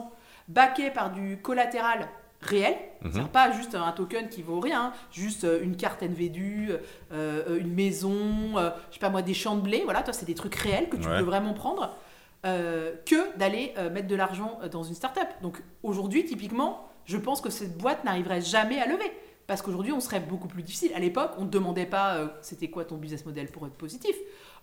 [0.48, 2.10] baqué par du collatéral
[2.42, 3.28] réel, mhm.
[3.28, 6.78] pas juste un token qui vaut rien, juste euh, une carte NVDU, euh,
[7.12, 10.36] euh, une maison, je sais pas moi, des champs de blé, voilà, toi c'est des
[10.36, 11.96] trucs réels que tu peux vraiment prendre,
[12.44, 15.28] que d'aller mettre de l'argent dans une startup.
[15.42, 19.12] Donc aujourd'hui, typiquement, je pense que cette boîte n'arriverait jamais à lever.
[19.48, 20.92] Parce qu'aujourd'hui, on serait beaucoup plus difficile.
[20.96, 24.16] À l'époque, on ne demandait pas c'était quoi ton business model pour être positif.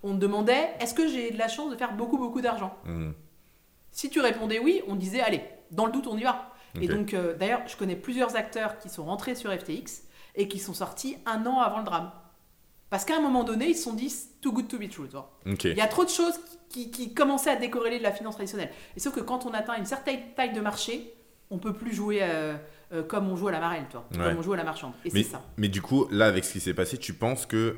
[0.02, 2.74] On demandait est-ce que j'ai de la chance de faire beaucoup, beaucoup d'argent?
[2.84, 3.14] Mhm.
[3.90, 6.52] Si tu répondais oui, on disait allez, dans le doute, on y va.
[6.80, 10.04] Et donc, euh, d'ailleurs, je connais plusieurs acteurs qui sont rentrés sur FTX
[10.34, 12.10] et qui sont sortis un an avant le drame.
[12.90, 15.08] Parce qu'à un moment donné, ils se sont dit too good to be true.
[15.64, 16.38] Il y a trop de choses
[16.70, 18.70] qui, qui, commençaient à décorréler de la finance traditionnelle.
[18.96, 21.12] Et sauf que quand on atteint une certaine taille de marché,
[21.50, 22.56] on peut plus jouer euh,
[22.92, 24.92] euh, comme on joue à la marelle, toi, comme on joue à la marchande.
[25.04, 25.42] Et c'est ça.
[25.56, 27.76] Mais du coup, là, avec ce qui s'est passé, tu penses que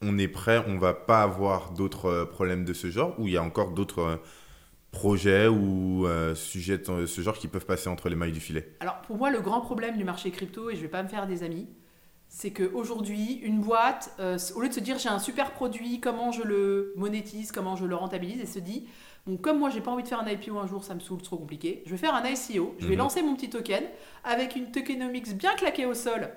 [0.00, 3.36] on est prêt, on va pas avoir d'autres problèmes de ce genre, ou il y
[3.36, 4.20] a encore d'autres
[4.90, 8.76] projets ou euh, sujets de ce genre qui peuvent passer entre les mailles du filet?
[8.80, 11.08] Alors pour moi, le grand problème du marché crypto, et je ne vais pas me
[11.08, 11.68] faire des amis,
[12.28, 16.30] c'est qu'aujourd'hui, une boîte, euh, au lieu de se dire j'ai un super produit, comment
[16.30, 18.86] je le monétise, comment je le rentabilise, elle se dit
[19.26, 21.22] bon, comme moi j'ai pas envie de faire un IPO un jour, ça me saoule,
[21.22, 22.98] trop compliqué, je vais faire un ICO, je vais mhm.
[22.98, 23.82] lancer mon petit token
[24.24, 26.30] avec une tokenomics bien claquée au sol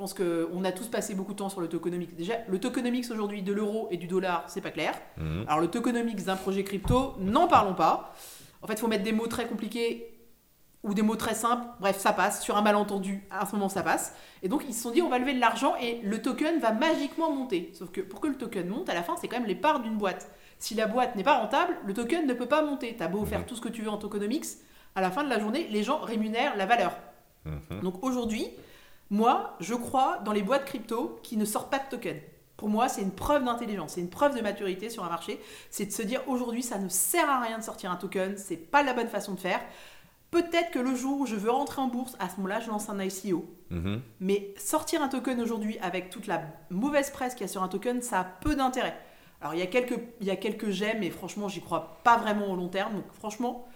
[0.00, 2.16] pense qu'on a tous passé beaucoup de temps sur le tokenomics.
[2.16, 4.94] Déjà, le tokenomics aujourd'hui de l'euro et du dollar, c'est pas clair.
[5.18, 5.44] Mhm.
[5.46, 8.14] Alors, le tokenomics d'un projet crypto, n'en parlons pas.
[8.62, 10.18] En fait, il faut mettre des mots très compliqués
[10.82, 11.66] ou des mots très simples.
[11.80, 12.42] Bref, ça passe.
[12.42, 14.14] Sur un malentendu, à ce moment, ça passe.
[14.42, 16.72] Et donc, ils se sont dit, on va lever de l'argent et le token va
[16.72, 17.70] magiquement monter.
[17.74, 19.80] Sauf que pour que le token monte, à la fin, c'est quand même les parts
[19.80, 20.30] d'une boîte.
[20.58, 22.96] Si la boîte n'est pas rentable, le token ne peut pas monter.
[22.96, 23.46] Tu as beau faire mhm.
[23.46, 24.46] tout ce que tu veux en tokenomics,
[24.94, 26.96] à la fin de la journée, les gens rémunèrent la valeur.
[27.44, 27.80] Mhm.
[27.82, 28.48] Donc aujourd'hui,
[29.10, 32.18] moi, je crois dans les boîtes crypto qui ne sortent pas de token.
[32.56, 35.40] Pour moi, c'est une preuve d'intelligence, c'est une preuve de maturité sur un marché.
[35.70, 38.56] C'est de se dire aujourd'hui, ça ne sert à rien de sortir un token, c'est
[38.56, 39.60] pas la bonne façon de faire.
[40.30, 42.88] Peut-être que le jour où je veux rentrer en bourse, à ce moment-là, je lance
[42.88, 43.44] un ICO.
[43.70, 44.00] Mhm.
[44.20, 47.68] Mais sortir un token aujourd'hui avec toute la mauvaise presse qu'il y a sur un
[47.68, 48.96] token, ça a peu d'intérêt.
[49.40, 52.18] Alors il y a quelques, il y a quelques j'aime, mais franchement, j'y crois pas
[52.18, 52.94] vraiment au long terme.
[52.94, 53.66] Donc franchement,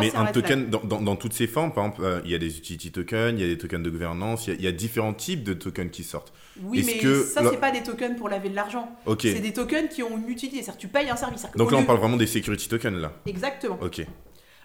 [0.00, 2.90] mais un token, dans, toutes ces formes, par exemple, euh, il y a des utility
[2.90, 5.90] tokens, il y a des tokens de gouvernance, il y, a, différents types de tokens
[5.90, 6.32] qui sortent.
[6.62, 8.90] Oui, mais que ça, c'est pas des tokens pour laver de l'argent.
[9.20, 10.62] C'est des tokens qui ont une utilité.
[10.62, 11.46] C'est-à-dire tu payes un service.
[11.56, 13.12] Donc là, on parle vraiment des security tokens, là.
[13.26, 13.78] Exactement.
[13.80, 14.04] Ok.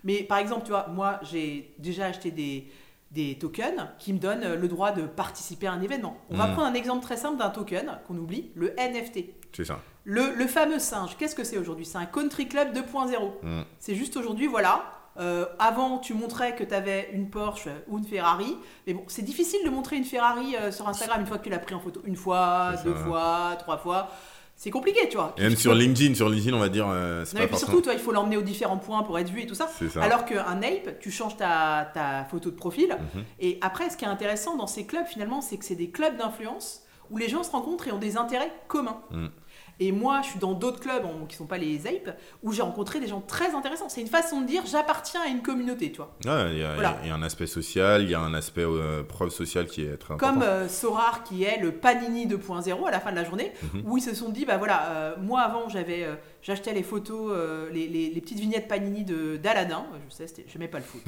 [0.04, 2.68] Mais par exemple, tu vois, moi, j'ai déjà acheté des,
[3.12, 6.18] des tokens qui me donnent le droit de participer à un événement.
[6.30, 6.54] On va hmm.
[6.54, 9.26] prendre un exemple très simple d'un token qu'on oublie, le NFT.
[9.56, 9.80] C'est ça.
[10.04, 11.86] Le, le, fameux singe, qu'est-ce que c'est aujourd'hui?
[11.86, 13.32] C'est un country club 2.0.
[13.44, 13.62] Hmm.
[13.80, 18.06] C'est juste aujourd'hui, voilà, euh, avant, tu montrais que tu avais une Porsche ou une
[18.06, 18.58] Ferrari.
[18.88, 21.50] Mais bon, c'est difficile de montrer une Ferrari euh, sur Instagram une fois que tu
[21.50, 22.02] l'as pris en photo.
[22.06, 24.10] Une fois, deux fois, trois fois.
[24.56, 25.34] C'est compliqué, tu vois.
[25.38, 26.88] Et même sur LinkedIn, sur LinkedIn, on va dire.
[26.88, 29.42] Euh, non, et puis surtout, toi, il faut l'emmener aux différents points pour être vu
[29.42, 29.68] et tout ça.
[29.68, 30.02] ça.
[30.02, 32.96] Alors qu'un ape, tu changes ta, ta, photo de profil.
[33.14, 33.24] Mhm.
[33.40, 36.18] Et après, ce qui est intéressant dans ces clubs, finalement, c'est que c'est des clubs
[36.18, 39.02] d'influence où les gens se rencontrent et ont des intérêts communs.
[39.12, 39.30] Mhm.
[39.80, 43.00] Et moi, je suis dans d'autres clubs qui sont pas les Ape, où j'ai rencontré
[43.00, 43.90] des gens très intéressants.
[43.90, 46.16] C'est une façon de dire j'appartiens à une communauté, tu vois.
[46.24, 49.82] Il y, a un aspect social, il y a un aspect euh, preuve sociale qui
[49.82, 50.34] est très important.
[50.34, 53.84] Comme euh, Sorar, qui est le Panini 2.0 à la fin de la journée, mhm.
[53.86, 56.08] où ils se sont dit bah voilà, euh, moi avant, j'avais.
[56.42, 57.34] J'achetais les photos,
[57.72, 59.86] les, les, petites vignettes Panini d'Aladin.
[60.10, 61.02] Je sais, je n'aimais pas le foot.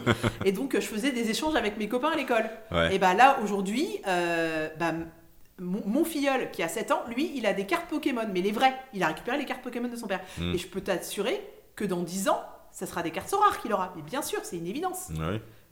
[0.44, 2.44] et donc, je faisais des échanges avec mes copains à l'école.
[2.90, 4.92] Et bah là, aujourd'hui, bah,
[5.62, 8.76] mon, filleul qui a 7 ans, lui, il a des cartes Pokémon, mais les vraies.
[8.92, 10.20] Il a récupéré les cartes Pokémon de son père.
[10.38, 10.54] Hmm.
[10.54, 11.40] Et je peux t'assurer
[11.76, 13.92] que dans 10 ans, ça sera des cartes rares qu'il aura.
[13.96, 15.10] Mais bien sûr, c'est une évidence.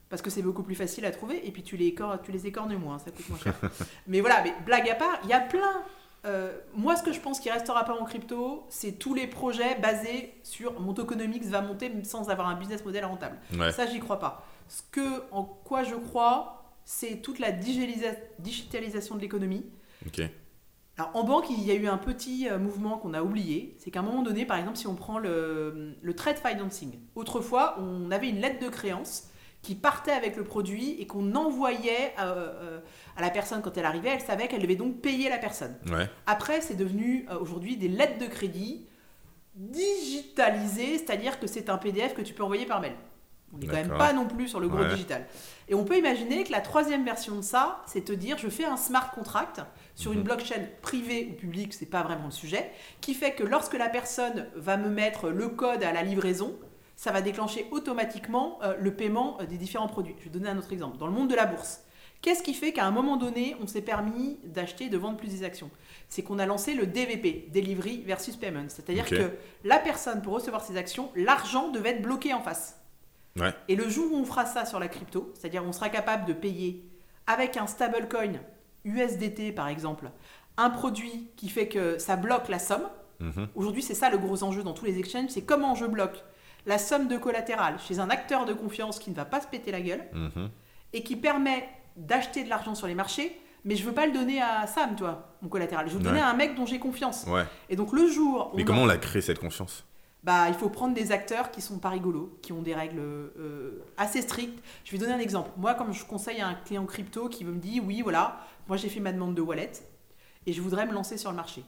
[0.09, 2.75] Parce que c'est beaucoup plus facile à trouver et puis tu les, tu les écornes
[2.75, 3.55] moins, ça coûte moins cher.
[4.09, 5.85] mais voilà, mais blague à part, il y a plein.
[6.27, 9.77] Euh, moi, ce que je pense qui restera pas en crypto, c'est tous les projets
[9.77, 13.39] basés sur mon tokenomics va monter sans avoir un business model rentable.
[13.73, 14.45] Ça, j'y crois pas.
[14.69, 19.65] Ce que, en quoi je crois, c'est toute la digitalisation de l'économie.
[20.97, 23.75] Alors, en banque, il y a eu un petit euh, mouvement qu'on a oublié.
[23.79, 28.11] C'est qu'à un moment donné, par exemple, si on prend le, trade financing, autrefois, on
[28.11, 29.29] avait une lettre de créance
[29.63, 32.81] qui partait avec le produit et qu'on envoyait à, euh,
[33.17, 34.11] à, la personne quand elle arrivait.
[34.11, 35.75] Elle savait qu'elle devait donc payer la personne.
[36.27, 38.87] Après, c'est devenu euh, aujourd'hui des lettres de crédit
[39.55, 42.95] digitalisées, c'est-à-dire que c'est un PDF que tu peux envoyer par mail.
[43.53, 45.27] On n'est quand même pas non plus sur le gros digital.
[45.69, 48.65] Et on peut imaginer que la troisième version de ça, c'est te dire je fais
[48.65, 49.61] un smart contract
[50.01, 50.25] sur une mhm.
[50.25, 52.71] blockchain privée ou publique, c'est pas vraiment le sujet,
[53.03, 56.59] qui fait que lorsque la personne va me mettre le code à la livraison,
[56.97, 60.15] ça va déclencher automatiquement euh, le paiement euh, des différents produits.
[60.19, 60.97] Je vais donner un autre exemple.
[60.97, 61.83] Dans le monde de la bourse,
[62.23, 65.29] qu'est-ce qui fait qu'à un moment donné, on s'est permis d'acheter et de vendre plus
[65.29, 65.71] des actions?
[66.09, 68.69] C'est qu'on a lancé le DVP, Delivery versus Payment.
[68.69, 69.33] C'est-à-dire que
[69.65, 72.81] la personne, pour recevoir ses actions, l'argent devait être bloqué en face.
[73.69, 76.33] Et le jour où on fera ça sur la crypto, c'est-à-dire on sera capable de
[76.33, 76.85] payer
[77.27, 78.41] avec un stablecoin
[78.85, 80.11] USDT par exemple,
[80.57, 82.89] un produit qui fait que ça bloque la somme.
[83.21, 83.49] Mhm.
[83.55, 86.23] Aujourd'hui, c'est ça le gros enjeu dans tous les exchanges, c'est comment je bloque
[86.67, 89.71] la somme de collatéral chez un acteur de confiance qui ne va pas se péter
[89.71, 90.51] la gueule mhm.
[90.93, 94.41] et qui permet d'acheter de l'argent sur les marchés, mais je veux pas le donner
[94.41, 95.87] à Sam, toi, mon collatéral.
[95.89, 97.27] Je veux le donner à un mec dont j'ai confiance.
[97.69, 98.53] Et donc le jour.
[98.57, 99.85] Mais comment on a créé cette confiance?
[100.23, 103.83] Bah, il faut prendre des acteurs qui sont pas rigolos, qui ont des règles euh,
[103.97, 104.63] assez strictes.
[104.85, 105.51] Je vais donner un exemple.
[105.57, 108.89] Moi, comme je conseille à un client crypto qui me dit oui, voilà, moi j'ai
[108.89, 109.73] fait ma demande de wallet
[110.47, 111.65] et je voudrais me lancer sur le marché.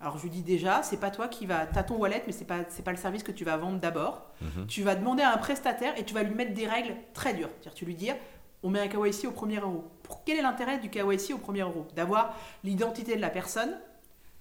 [0.00, 2.44] Alors je lui dis déjà, c'est pas toi qui va, as ton wallet, mais c'est
[2.44, 4.32] pas c'est pas le service que tu vas vendre d'abord.
[4.40, 4.66] Mhm.
[4.66, 7.50] Tu vas demander à un prestataire et tu vas lui mettre des règles très dures.
[7.50, 8.10] C'est-à-dire, tu lui dis,
[8.64, 9.84] on met un KYC au premier euro.
[10.02, 11.86] Pour quel est l'intérêt du KYC au premier euro?
[11.94, 13.76] D'avoir l'identité de la personne,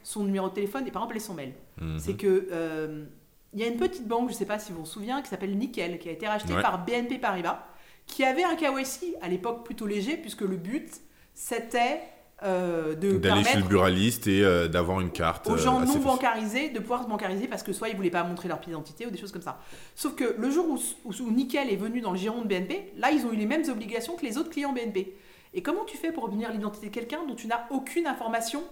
[0.01, 1.53] son numéro de téléphone et par exemple son mail.
[1.79, 1.99] Mhm.
[1.99, 3.05] C'est que euh,
[3.53, 5.29] il y a une petite banque, je ne sais pas si vous vous souvenez, qui
[5.29, 7.65] s'appelle Nickel, qui a été rachetée par BNP Paribas,
[8.05, 10.89] qui avait un KYC à l'époque plutôt léger, puisque le but,
[11.33, 12.01] c'était
[12.43, 15.97] euh, de d'aller chez le buraliste et euh, d'avoir une carte aux gens euh, non
[15.97, 19.05] bancarisés de pouvoir se bancariser parce que soit ils voulaient pas montrer leur pièce d'identité
[19.05, 19.59] ou des choses comme ça.
[19.95, 23.11] Sauf que le jour où, où, Nickel est venu dans le giron de BNP, là
[23.11, 25.15] ils ont eu les mêmes obligations que les autres clients BNP.
[25.53, 28.63] Et comment tu fais pour obtenir l'identité de quelqu'un dont tu n'as aucune information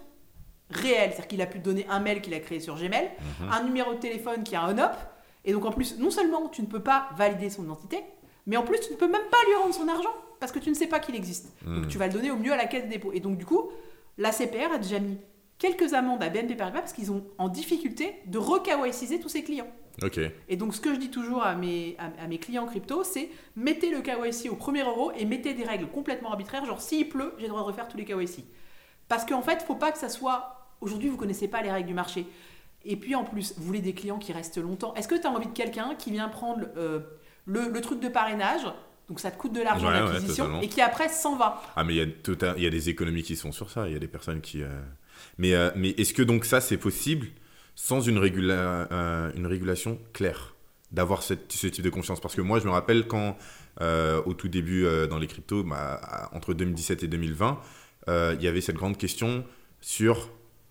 [0.70, 1.12] réel.
[1.12, 3.50] C'est-à-dire qu'il a pu donner un mail qu'il a créé sur Gmail, mhm.
[3.52, 4.94] un numéro de téléphone qui a un up.
[5.46, 8.04] Et donc en plus, non seulement tu ne peux pas valider son identité,
[8.46, 10.70] mais en plus tu ne peux même pas lui rendre son argent parce que tu
[10.70, 11.54] ne sais pas qu'il existe.
[11.66, 11.88] Donc mhm.
[11.88, 13.12] tu vas le donner au mieux à la caisse de dépôt.
[13.14, 13.70] Et donc du coup,
[14.18, 15.18] la CPR a déjà mis
[15.58, 18.64] quelques amendes à BNP Paribas parce qu'ils ont en difficulté de re
[19.22, 19.68] tous ses clients.
[20.02, 20.20] Ok.
[20.48, 23.92] Et donc ce que je dis toujours à mes, à, mes clients crypto, c'est mettez
[23.92, 27.44] le KYC au premier euro et mettez des règles complètement arbitraires, genre s'il pleut, j'ai
[27.44, 28.46] le droit de refaire tous les KYC.
[29.10, 31.62] Parce qu'en fait, il ne faut pas que ça soit Aujourd'hui, vous ne connaissez pas
[31.62, 32.26] les règles du marché.
[32.86, 34.94] Et puis en plus, vous voulez des clients qui restent longtemps.
[34.96, 37.00] Est-ce que tu as envie de quelqu'un qui vient prendre euh,
[37.46, 38.62] le, truc de parrainage
[39.10, 41.64] donc ça te coûte de l'argent d'acquisition et qui après s'en va?
[41.76, 43.94] Ah mais il y, a il y a des économies qui sont sur ça, il
[43.94, 44.62] y a des personnes qui...
[44.62, 44.68] Euh,
[45.40, 47.28] mais, euh, mais est-ce que donc ça c'est possible
[47.74, 50.54] sans une, une régulation claire
[50.92, 52.20] d'avoir ce type de confiance?
[52.20, 53.36] Parce que moi je me rappelle quand
[53.80, 57.60] au tout début dans les cryptos, bah, entre 2017 et 2020,
[58.10, 59.44] il y avait cette grande question
[59.82, 60.30] sur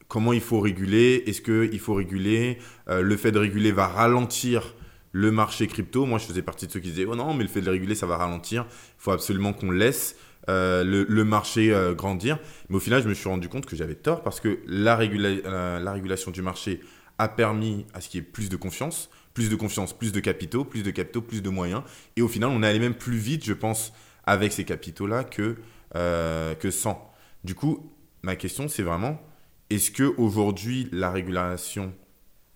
[0.08, 4.74] comment il faut réguler, est-ce qu'il faut réguler, euh, le fait de réguler va ralentir
[5.12, 6.06] le marché crypto.
[6.06, 7.94] Moi, je faisais partie de ceux qui disaient, oh non, mais le fait de réguler,
[7.94, 10.16] ça va ralentir, il faut absolument qu'on laisse
[10.48, 12.38] euh, le, marché euh, grandir.
[12.68, 15.92] Mais au final, je me suis rendu compte que j'avais tort parce que la, la
[15.92, 16.80] régulation du marché
[17.18, 20.20] a permis à ce qu'il y ait plus de confiance, plus de confiance, plus de
[20.20, 21.82] capitaux, plus de capitaux, plus de moyens.
[22.16, 23.92] Et au final, on est allé même plus vite, je pense,
[24.24, 25.56] avec ces capitaux-là que,
[25.92, 27.12] que sans.
[27.44, 27.92] Du coup,
[28.22, 29.20] ma question, c'est vraiment,
[29.70, 31.92] est-ce que aujourd'hui la régulation,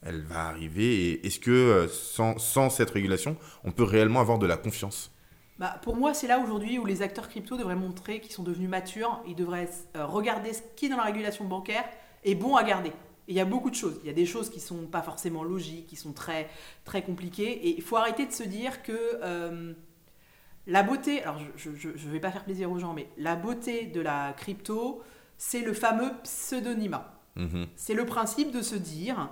[0.02, 4.46] elle va arriver et est-ce que euh, sans, cette régulation, on peut réellement avoir de
[4.46, 5.10] la confiance?
[5.58, 8.68] Bah, pour moi, c'est là aujourd'hui où les acteurs crypto devraient montrer qu'ils sont devenus
[8.68, 9.22] matures.
[9.26, 11.84] Ils devraient euh, regarder ce qui, dans la régulation bancaire,
[12.24, 12.92] est bon à garder.
[13.28, 14.00] Il y a beaucoup de choses.
[14.02, 16.48] Il y a des choses qui sont pas forcément logiques, qui sont très,
[16.84, 17.52] très compliquées.
[17.68, 19.72] Et il faut arrêter de se dire que euh,
[20.66, 24.00] la beauté, alors je ne vais pas faire plaisir aux gens, mais la beauté de
[24.00, 25.02] la crypto,
[25.44, 27.12] c'est le fameux pseudonymat.
[27.34, 27.66] Mhm.
[27.74, 29.30] C'est le principe de se dire,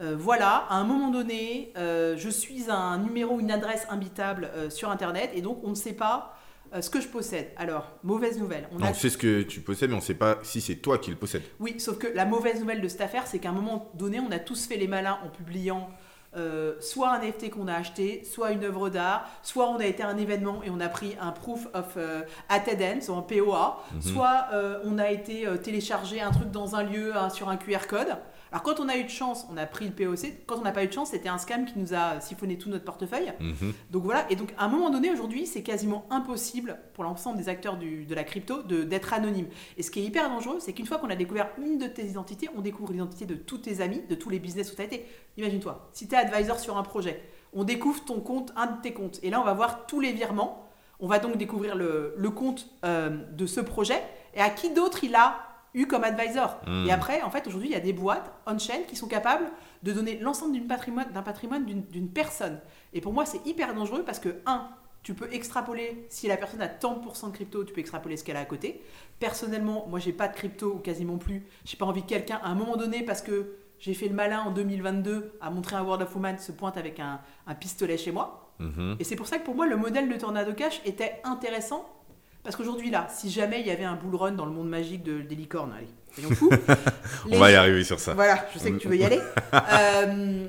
[0.00, 4.90] euh, voilà, à un moment donné, euh, je suis un numéro, une adresse imbitable sur
[4.90, 6.34] Internet, et donc on ne sait pas
[6.74, 7.50] euh, ce que je possède.
[7.58, 8.66] Alors, mauvaise nouvelle.
[8.72, 11.10] On, sait ce que tu possèdes, mais on ne sait pas si c'est toi qui
[11.10, 11.42] le possèdes.
[11.60, 14.30] Oui, sauf que la mauvaise nouvelle de cette affaire, c'est qu'à un moment donné, on
[14.30, 15.90] a tous fait les malins en publiant
[16.36, 20.02] euh, soit un NFT qu'on a acheté, soit une œuvre d'art, soit on a été
[20.02, 23.82] à un événement et on a pris un proof of euh, attendance, ou un POA,
[23.92, 24.02] mhm.
[24.02, 24.46] soit
[24.84, 28.16] on a été téléchargé un truc dans un lieu sur un QR code.
[28.52, 30.44] Alors quand on a eu de chance, on a pris le POC.
[30.46, 32.68] Quand on n'a pas eu de chance, c'était un scam qui nous a siphonné tout
[32.68, 33.32] notre portefeuille.
[33.40, 33.72] Mhm.
[33.90, 34.30] Donc voilà.
[34.30, 38.14] Et donc à un moment donné, aujourd'hui, c'est quasiment impossible pour l'ensemble des acteurs de
[38.14, 39.46] la crypto d'être anonyme.
[39.78, 42.04] Et ce qui est hyper dangereux, c'est qu'une fois qu'on a découvert une de tes
[42.04, 44.84] identités, on découvre l'identité de tous tes amis, de tous les business où tu as
[44.84, 45.06] été.
[45.38, 47.22] Imagine-toi, si tu es advisor sur un projet,
[47.54, 49.18] on découvre ton compte, un de tes comptes.
[49.22, 50.68] Et là, on va voir tous les virements.
[51.00, 54.00] On va donc découvrir le, compte euh, de ce projet
[54.34, 56.60] et à qui d'autre il a eu comme advisor.
[56.66, 56.86] Hmm.
[56.86, 59.46] Et après, en fait, aujourd'hui, il y a des boîtes on-chain qui sont capables
[59.82, 62.60] de donner l'ensemble d'un patrimoine, patrimoine d'une personne.
[62.92, 64.68] Et pour moi, c'est hyper dangereux parce que, un,
[65.02, 68.36] tu peux extrapoler, si la personne a tant de crypto, tu peux extrapoler ce qu'elle
[68.36, 68.82] a à côté.
[69.18, 71.44] Personnellement, moi, j'ai pas de crypto ou quasiment plus.
[71.64, 74.40] J'ai pas envie que quelqu'un, à un moment donné, parce que j'ai fait le malin
[74.42, 77.20] en 2022 à montrer un World of Woman, se pointe avec un,
[77.58, 78.52] pistolet chez moi.
[78.60, 78.96] Mhm.
[79.00, 81.84] Et c'est pour ça que pour moi, le modèle de Tornado Cash était intéressant
[82.42, 85.02] parce qu'aujourd'hui, là, si jamais il y avait un bull run dans le monde magique
[85.02, 86.50] de, des licornes, allez, soyons fous.
[87.30, 88.14] On va y arriver sur ça.
[88.14, 89.20] Voilà, je sais que tu veux y aller.
[89.54, 90.46] euh,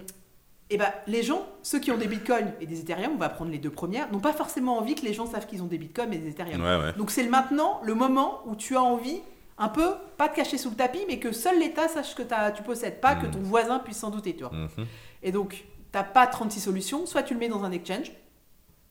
[0.69, 3.51] et ben, les gens, ceux qui ont des bitcoins et des Ethereum, on va prendre
[3.51, 6.11] les deux premières, n'ont pas forcément envie que les gens savent qu'ils ont des bitcoins
[6.13, 6.93] et des Ethereum.
[6.97, 9.19] Donc c'est maintenant le moment où tu as envie,
[9.59, 12.51] un peu, pas de cacher sous le tapis, mais que seul l'État sache que as,
[12.51, 13.31] tu possèdes, pas que hmm.
[13.31, 14.51] ton voisin puisse s'en douter, tu vois.
[14.51, 14.87] Mhm.
[15.21, 18.11] Et donc, tu n'as pas 36 solutions, soit tu le mets dans un exchange,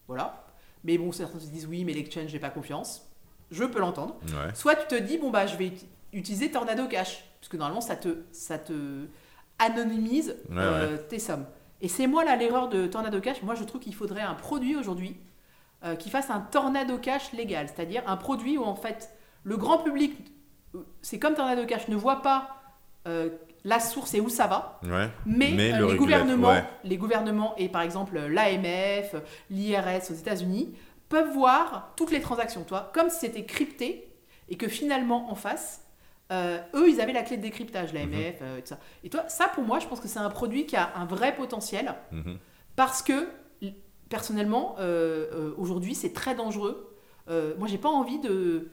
[0.06, 0.44] voilà,
[0.84, 3.08] mais bon, certains se disent oui, mais l'exchange, j'ai pas confiance.
[3.50, 4.18] Je peux l'entendre.
[4.54, 5.72] Soit tu te dis, bon, bah, je vais
[6.12, 9.06] utiliser Tornado Cash, parce que normalement, ça te, ça te
[9.58, 11.46] anonymise euh, tes sommes.
[11.80, 13.42] Et c'est moi là l'erreur de Tornado Cash.
[13.42, 15.16] Moi, je trouve qu'il faudrait un produit aujourd'hui
[15.84, 19.10] euh, qui fasse un Tornado Cash légal, c'est-à-dire un produit où en fait
[19.44, 20.14] le grand public,
[20.74, 22.58] euh, c'est comme Tornado Cash, ne voit pas
[23.64, 24.80] la source et où ça va.
[25.26, 29.14] Mais, euh, les, gouvernements, les gouvernements et par exemple l'AMF,
[29.50, 30.74] l'IRS aux États-Unis
[31.08, 34.08] peuvent voir toutes les transactions, toi, comme si c'était crypté
[34.48, 35.84] et que finalement en face,
[36.32, 38.46] euh, eux, ils avaient la clé de décryptage, l'AMF, mhm.
[38.46, 38.78] euh, et tout ça.
[39.04, 41.34] Et toi, ça pour moi, je pense que c'est un produit qui a un vrai
[41.36, 42.38] potentiel mhm.
[42.74, 43.28] parce que
[44.08, 44.76] personnellement,
[45.56, 46.94] aujourd'hui, c'est très dangereux.
[47.28, 48.70] moi, j'ai pas envie de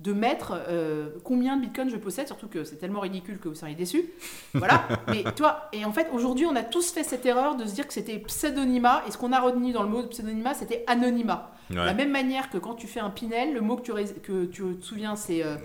[0.00, 3.54] de mettre euh, combien de bitcoins je possède, surtout que c'est tellement ridicule que vous
[3.54, 4.10] seriez déçus.
[4.52, 4.88] Voilà.
[5.08, 7.86] Mais toi, et en fait, aujourd'hui, on a tous fait cette erreur de se dire
[7.86, 11.52] que c'était pseudonymat, et ce qu'on a retenu dans le mot pseudonymat, c'était anonymat.
[11.70, 14.44] De la même manière que quand tu fais un Pinel, le mot que tu, que
[14.44, 15.56] tu te souviens, c'est euh,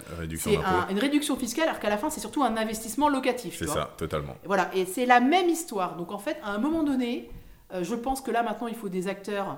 [0.90, 3.58] une réduction fiscale, alors qu'à la fin, c'est surtout un investissement locatif.
[3.58, 4.36] C'est ça, totalement.
[4.46, 5.98] Voilà, et c'est la même histoire.
[5.98, 7.30] Donc en fait, à un moment donné,
[7.74, 9.58] euh, je pense que là, maintenant, il faut des acteurs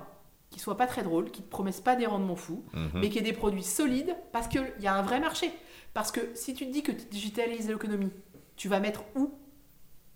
[0.52, 2.90] qui soient pas très drôles, qui ne te promettent pas des rendements fous, mhm.
[2.94, 5.50] mais qui aient des produits solides parce qu'il y a un vrai marché.
[5.94, 8.10] Parce que si tu te dis que tu digitalises l'économie,
[8.56, 9.32] tu vas mettre où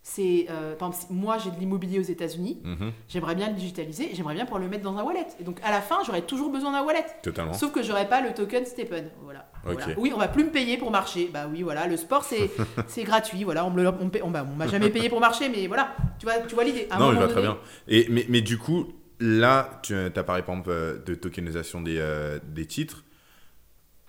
[0.02, 0.76] c'est euh,
[1.10, 2.92] moi j'ai de l'immobilier aux États-Unis, mhm.
[3.08, 5.26] j'aimerais bien le digitaliser, j'aimerais bien pouvoir le mettre dans un wallet.
[5.40, 7.04] Et donc à la fin, j'aurais toujours besoin d'un wallet.
[7.24, 7.52] Totalement.
[7.52, 9.10] Sauf que j'aurais pas le token Stephen.
[9.24, 9.50] Voilà.
[9.96, 11.28] Oui, on va plus me payer pour marcher.
[11.32, 13.42] Bah oui, voilà, le sport c'est gratuit.
[13.42, 16.38] Voilà, on me on, bah, on, m'a jamais payé pour marcher, mais voilà, tu vois,
[16.38, 16.86] tu vois l'idée.
[16.96, 17.58] Non, je vois très bien.
[17.88, 18.86] Et mais, mais du coup,
[19.20, 23.04] là, tu as parlé par exemple euh, de tokenisation des, euh, des titres.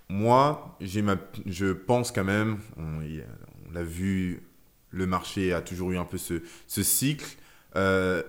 [0.09, 1.15] Moi, ma,
[1.45, 3.01] je pense quand même, on,
[3.73, 4.41] l'a vu,
[4.91, 7.25] le marché a toujours eu un peu ce, ce cycle.
[7.75, 8.23] Euh,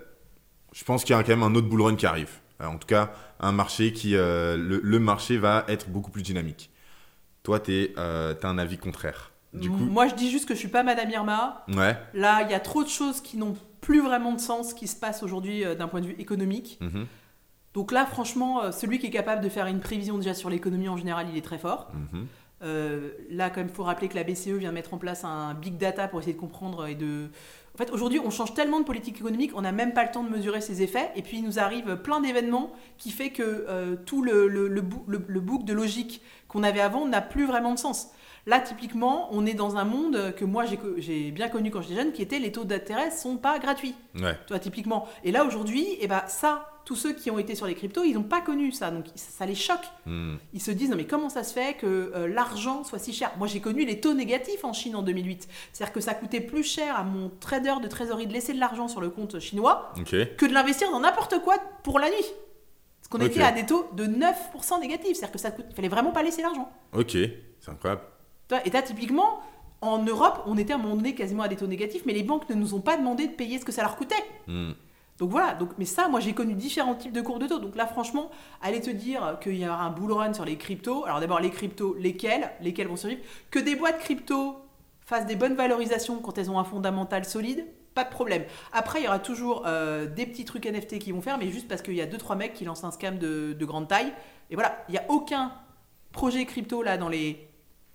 [0.73, 2.31] je pense qu'il y a quand même un autre bull run qui arrive.
[2.59, 6.71] en tout cas, un marché qui, le, marché va être beaucoup plus dynamique.
[7.45, 9.31] Toi, tu as un avis contraire.
[9.55, 9.77] Du coup...
[9.77, 11.65] Moi, je dis juste que je suis pas Madame Irma.
[11.69, 11.97] Ouais.
[12.13, 14.97] Là, il y a trop de choses qui n'ont plus vraiment de sens qui se
[14.97, 16.79] passe aujourd'hui euh, d'un point de vue économique.
[16.81, 17.07] Mhm.
[17.75, 20.89] Donc là, franchement, euh, celui qui est capable de faire une prévision déjà sur l'économie
[20.89, 21.91] en général, il est très fort.
[21.95, 22.27] Mhm.
[22.63, 25.55] Euh, là, quand même, il faut rappeler que la BCE vient mettre en place un
[25.55, 27.29] big data pour essayer de comprendre et de.
[27.75, 30.25] En fait, aujourd'hui, on change tellement de politique économique, on n'a même pas le temps
[30.25, 31.13] de mesurer ses effets.
[31.15, 35.41] Et puis, il nous arrive plein d'événements qui fait que tout le, le, le, le,
[35.41, 38.09] bouc de logique qu'on avait avant n'a plus vraiment de sens.
[38.49, 40.65] Là, typiquement, on est dans un monde que moi
[40.97, 43.95] j'ai bien connu quand j'étais jeune, qui était les taux d'intérêt sont pas gratuits.
[44.19, 44.39] Ouais.
[44.47, 45.07] Toi, typiquement.
[45.23, 48.15] Et là, aujourd'hui, eh ben, ça, tous ceux qui ont été sur les cryptos, ils
[48.15, 49.85] n'ont pas connu ça, donc ça, les choque.
[50.07, 50.37] Hmm.
[50.55, 53.31] Ils se disent, non mais comment ça se fait que euh, l'argent soit si cher?
[53.37, 55.47] Moi j'ai connu les taux négatifs en Chine en 2008.
[55.75, 58.89] C'est-à-dire que ça coûtait plus cher à mon trader de trésorerie de laisser de l'argent
[58.89, 62.17] sur le compte chinois que de l'investir dans n'importe quoi pour la nuit.
[62.17, 66.13] Parce qu'on était à des taux de 9% négatifs, c'est-à-dire que ça coûte, fallait vraiment
[66.13, 66.73] pas laisser l'argent.
[66.95, 68.01] Ok, c'est incroyable.
[68.65, 69.41] Et là, typiquement,
[69.81, 72.23] en Europe, on était à un moment donné quasiment à des taux négatifs, mais les
[72.23, 74.15] banques ne nous ont pas demandé de payer ce que ça leur coûtait.
[74.47, 74.73] Hmm.
[75.19, 77.59] Donc voilà, donc, mais ça, moi j'ai connu différents types de cours de taux.
[77.59, 78.31] Donc là, franchement,
[78.63, 81.05] aller te dire qu'il y aura un bull run sur les cryptos.
[81.05, 82.51] Alors d'abord, les cryptos, lesquels?
[82.61, 83.21] Lesquels vont survivre?
[83.51, 84.57] Que des boîtes crypto
[85.05, 88.45] fassent des bonnes valorisations quand elles ont un fondamental solide, pas de problème.
[88.73, 91.67] Après, il y aura toujours euh, des petits trucs NFT qui vont faire, mais juste
[91.67, 94.13] parce qu'il y a 2-3 mecs qui lancent un scam de, de grande taille.
[94.51, 95.53] Et voilà, il n'y a aucun
[96.13, 97.48] projet crypto là dans les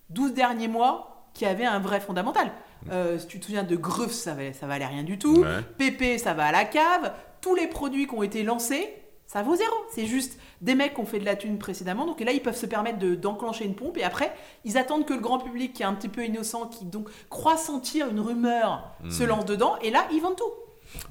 [0.10, 2.52] 12 derniers mois qui avait un vrai fondamental.
[2.92, 5.46] Euh, si tu te souviens de Greuf, ça, va, ça valait rien du tout.
[5.78, 7.14] PP, ça va à la cave.
[7.42, 8.90] Tous les produits qui ont été lancés,
[9.26, 9.74] ça vaut zéro.
[9.92, 12.06] C'est juste des mecs qui ont fait de la thune précédemment.
[12.06, 13.98] Donc là, ils peuvent se permettre d'enclencher une pompe.
[13.98, 14.34] Et après,
[14.64, 17.58] ils attendent que le grand public, qui est un petit peu innocent, qui donc croit
[17.58, 19.28] sentir une rumeur, se hmm.
[19.28, 19.76] lance dedans.
[19.82, 20.54] Et là, ils vendent tout.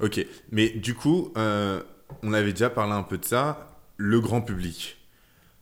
[0.01, 0.25] Ok.
[0.51, 1.81] Mais du coup, euh,
[2.21, 3.77] on avait déjà parlé un peu de ça.
[3.97, 4.97] Le grand public,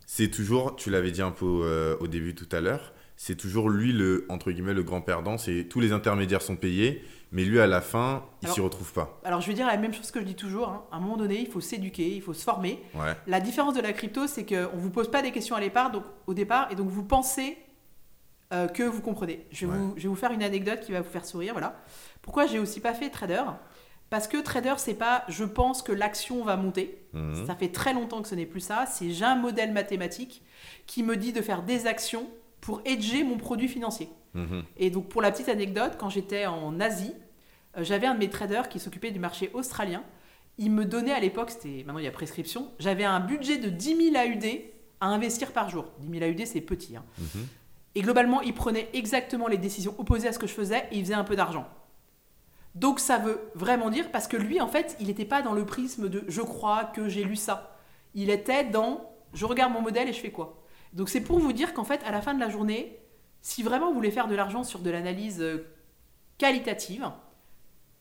[0.06, 2.91] c'est toujours, tu l'avais dit un peu euh, au début tout à l'heure,
[3.24, 5.38] c'est toujours lui le entre guillemets le grand perdant.
[5.38, 9.20] C'est tous les intermédiaires sont payés, mais lui à la fin, il s'y retrouve pas.
[9.22, 10.70] Alors je vais dire la même chose que je dis toujours.
[10.70, 10.82] Hein.
[10.90, 12.82] À un moment donné, il faut s'éduquer, il faut se former.
[13.28, 16.02] La différence de la crypto, c'est qu'on vous pose pas des questions à départ, donc
[16.26, 17.58] au départ, et donc vous pensez
[18.52, 19.46] euh, que vous comprenez.
[19.52, 21.52] Je vais, vous, je vais, vous, faire une anecdote qui va vous faire sourire.
[21.52, 21.80] Voilà.
[22.22, 23.44] Pourquoi j'ai aussi pas fait trader?
[24.10, 27.06] Parce que trader, c'est pas je pense que l'action va monter.
[27.12, 27.46] Mhm.
[27.46, 28.84] Ça fait très longtemps que ce n'est plus ça.
[28.86, 30.42] C'est j'ai un modèle mathématique
[30.88, 32.26] qui me dit de faire des actions
[32.62, 34.08] pour hedger mon produit financier.
[34.34, 34.62] Mhm.
[34.78, 37.12] Et donc, pour la petite anecdote, quand j'étais en Asie,
[37.76, 40.02] euh, j'avais un de mes traders qui s'occupait du marché australien.
[40.58, 43.68] Il me donnait à l'époque, c'était maintenant il y a prescription, j'avais un budget de
[43.68, 44.44] 10 000 AUD
[45.00, 45.86] à investir par jour.
[45.98, 46.96] 10 000 AUD, c'est petit.
[46.96, 47.04] Hein.
[47.18, 47.46] Mhm.
[47.96, 51.02] Et globalement, il prenait exactement les décisions opposées à ce que je faisais et il
[51.02, 51.68] faisait un peu d'argent.
[52.74, 55.66] Donc ça veut vraiment dire, parce que lui, en fait, il n'était pas dans le
[55.66, 57.76] prisme de je crois que j'ai lu ça.
[58.14, 60.61] Il était dans je regarde mon modèle et je fais quoi
[60.92, 62.98] donc c'est pour vous dire qu'en fait, à la fin de la journée,
[63.40, 65.66] si vraiment vous voulez faire de l'argent sur de l'analyse euh,
[66.38, 67.10] qualitative,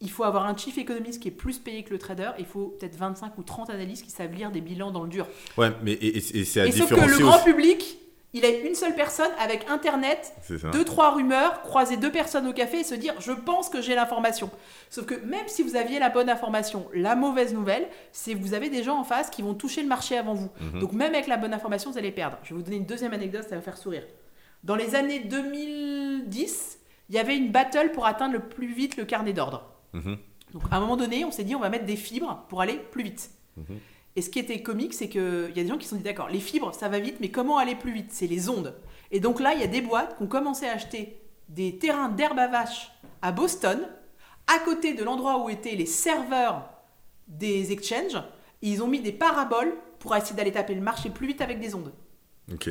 [0.01, 2.31] il faut avoir un chief économiste qui est plus payé que le trader.
[2.39, 5.27] Il faut peut-être 25 ou 30 analystes qui savent lire des bilans dans le dur.
[5.57, 7.99] Ouais, mais et, c'est à et sauf que le grand public,
[8.34, 10.34] il est une seule personne avec Internet,
[10.71, 13.93] deux, trois rumeurs, croiser deux personnes au café et se dire je pense que j'ai
[13.93, 14.49] l'information.
[14.89, 18.53] Sauf que même si vous aviez la bonne information, la mauvaise nouvelle, c'est que vous
[18.53, 20.49] avez des gens en face qui vont toucher le marché avant vous.
[20.61, 20.79] Mhm.
[20.79, 22.38] Donc même avec la bonne information, vous allez perdre.
[22.43, 24.03] Je vais vous donner une deuxième anecdote, ça va faire sourire.
[24.63, 26.79] Dans les années 2010,
[27.09, 29.65] il y avait une battle pour atteindre le plus vite le carnet d'ordre.
[29.91, 30.17] Mhm.
[30.53, 32.77] Donc à un moment donné, on s'est dit on va mettre des fibres pour aller
[32.91, 33.29] plus vite.
[33.57, 33.79] Mhm.
[34.16, 36.03] Et ce qui était comique, c'est qu'il y a des gens qui se sont dit
[36.03, 38.12] d'accord, les fibres, ça va vite, mais comment aller plus vite?
[38.12, 38.76] C'est les ondes.
[39.12, 42.09] Et donc là, il y a des boîtes qui ont commencé à acheter des terrains
[42.09, 42.91] d'herbe à vache
[43.22, 43.80] à Boston,
[44.47, 46.70] à côté de l'endroit où étaient les serveurs
[47.28, 48.22] des exchanges.
[48.62, 51.74] ils ont mis des paraboles pour essayer d'aller taper le marché plus vite avec des
[51.76, 51.93] ondes.
[52.51, 52.70] Ok.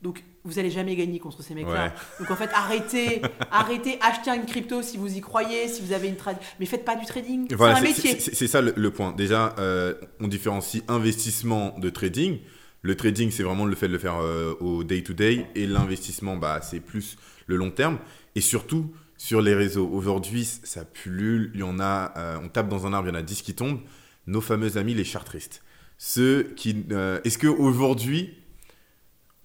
[0.00, 1.92] Donc, vous allez jamais gagner contre ces mecs-là.
[2.18, 3.20] Donc, en fait, arrêtez,
[3.50, 6.38] arrêtez, achetez une crypto si vous y croyez, si vous avez une trade.
[6.58, 7.46] Mais faites pas du trading.
[7.50, 8.18] c'est un métier.
[8.18, 9.12] C'est ça le, point.
[9.12, 12.38] Déjà, euh, on différencie investissement de trading.
[12.80, 15.46] Le trading, c'est vraiment le fait de le faire euh, au day-to-day.
[15.54, 17.98] et l'investissement, bah, c'est plus le long terme.
[18.34, 19.88] Et surtout, sur les réseaux.
[19.92, 21.50] Aujourd'hui, ça pullule.
[21.52, 23.42] Il y en a, euh, on tape dans un arbre, il y en a 10
[23.42, 23.80] qui tombent.
[24.26, 25.62] Nos fameux amis, les chartristes.
[25.98, 26.86] Ceux qui.
[27.24, 28.37] Est-ce qu'aujourd'hui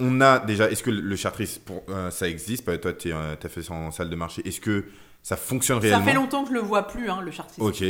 [0.04, 3.50] on a déjà, est-ce que le chartris, pour, euh, ça existe Toi, tu euh, as
[3.50, 4.48] fait ça en salle de marché.
[4.48, 4.86] Est-ce que
[5.22, 7.62] ça fonctionne réellement Ça fait longtemps que je le vois plus, hein, le chartris.
[7.62, 7.84] Ok,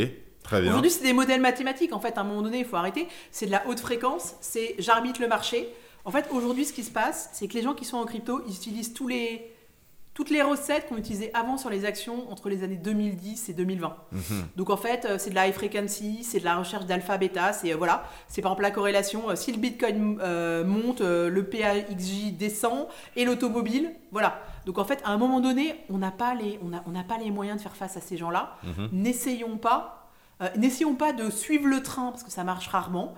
[0.43, 0.69] très bien.
[0.69, 1.93] Aujourd'hui, c'est des modèles mathématiques.
[1.93, 3.07] En fait, à un moment donné, il faut arrêter.
[3.31, 4.35] C'est de la haute fréquence.
[4.41, 5.69] C'est j'arbitre le marché.
[6.05, 8.43] En fait, aujourd'hui, ce qui se passe, c'est que les gens qui sont en crypto,
[8.47, 9.52] ils utilisent tous les,
[10.13, 13.95] toutes les recettes qu'on utilisait avant sur les actions entre les années 2010 et 2020.
[14.11, 14.21] Mhm.
[14.55, 17.51] Donc en fait, euh, c'est de la high frequency, c'est de la recherche d'alpha, bêta,
[17.51, 19.29] c'est euh, voilà, c'est par exemple la corrélation.
[19.29, 20.19] Euh, si le Bitcoin
[20.65, 24.39] monte, le PAXJ descend et l'automobile, voilà.
[24.65, 27.03] Donc en fait, à un moment donné, on n'a pas les, on a, on n'a
[27.03, 28.57] pas les moyens de faire face à ces gens-là.
[28.63, 28.89] Mhm.
[28.91, 30.09] N'essayons pas,
[30.57, 33.15] n'essayons pas de suivre le train parce que ça marche rarement.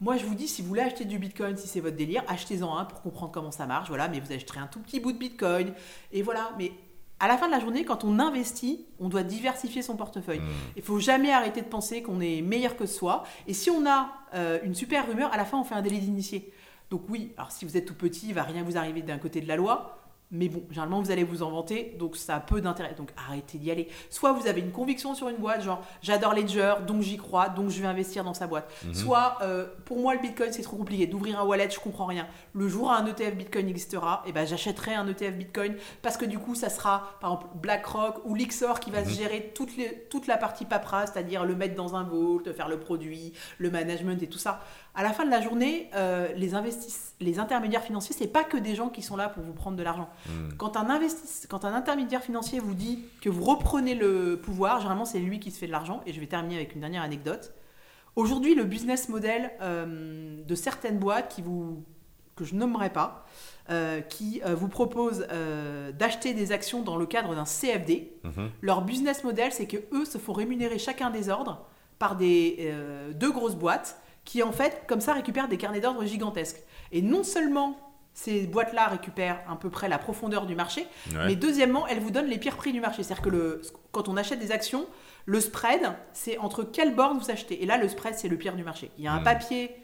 [0.00, 2.76] Moi, je vous dis, si vous voulez acheter du Bitcoin, si c'est votre délire, achetez-en
[2.76, 3.88] un pour comprendre comment ça marche.
[3.88, 5.74] Voilà, mais vous achèterez un tout petit bout de Bitcoin.
[6.12, 6.72] Et voilà, mais
[7.18, 10.40] à la fin de la journée, quand on investit, on doit diversifier son portefeuille.
[10.40, 10.72] Hmm.
[10.76, 13.24] Il faut jamais arrêter de penser qu'on est meilleur que soi.
[13.46, 16.00] Et si on a euh, une super rumeur, à la fin, on fait un délit
[16.00, 16.50] d'initié.
[16.88, 19.42] Donc oui, alors si vous êtes tout petit, il va rien vous arriver d'un côté
[19.42, 19.98] de la loi.
[20.32, 22.94] Mais bon, généralement, vous allez vous en vanter, donc ça a peu d'intérêt.
[22.94, 23.88] Donc arrêtez d'y aller.
[24.10, 27.70] Soit vous avez une conviction sur une boîte, genre j'adore Ledger, donc j'y crois, donc
[27.70, 28.72] je vais investir dans sa boîte.
[28.84, 28.94] Mhm.
[28.94, 31.06] Soit euh, pour moi, le Bitcoin, c'est trop compliqué.
[31.06, 32.28] D'ouvrir un wallet, je comprends rien.
[32.54, 36.16] Le jour où un ETF Bitcoin existera, et eh ben, j'achèterai un ETF Bitcoin parce
[36.16, 39.16] que du coup, ça sera par exemple BlackRock ou Lixor qui va se mhm.
[39.16, 42.78] gérer toute, les, toute la partie paperasse, c'est-à-dire le mettre dans un vault, faire le
[42.78, 44.60] produit, le management et tout ça
[44.94, 46.50] à la fin de la journée, euh, les,
[47.20, 49.82] les intermédiaires financiers, c'est pas que des gens qui sont là pour vous prendre de
[49.82, 50.08] l'argent.
[50.26, 50.48] Hmm.
[50.58, 51.00] Quand, un
[51.48, 55.50] quand un intermédiaire financier vous dit que vous reprenez le pouvoir, généralement c'est lui qui
[55.52, 56.00] se fait de l'argent.
[56.06, 57.52] Et je vais terminer avec une dernière anecdote.
[58.16, 61.84] Aujourd'hui, le business model euh, de certaines boîtes qui vous,
[62.34, 63.24] que je nommerai pas,
[63.70, 65.24] euh, qui vous proposent
[65.96, 68.50] d'acheter des actions dans le cadre d'un CFD, mhm.
[68.60, 71.64] leur business model, c'est que eux se font rémunérer chacun des ordres
[72.00, 72.74] par des
[73.14, 74.00] deux grosses boîtes
[74.30, 76.62] qui en fait, comme ça, récupèrent des carnets d'ordre gigantesques.
[76.92, 77.76] Et non seulement
[78.14, 80.86] ces boîtes-là récupèrent à peu près la profondeur du marché,
[81.26, 83.02] mais deuxièmement, elles vous donnent les pires prix du marché.
[83.02, 84.86] C'est-à-dire que le, quand on achète des actions,
[85.26, 85.80] le spread,
[86.12, 87.60] c'est entre quelle borne vous achetez.
[87.60, 88.92] Et là, le spread, c'est le pire du marché.
[88.98, 89.24] Il y a un hmm.
[89.24, 89.74] papier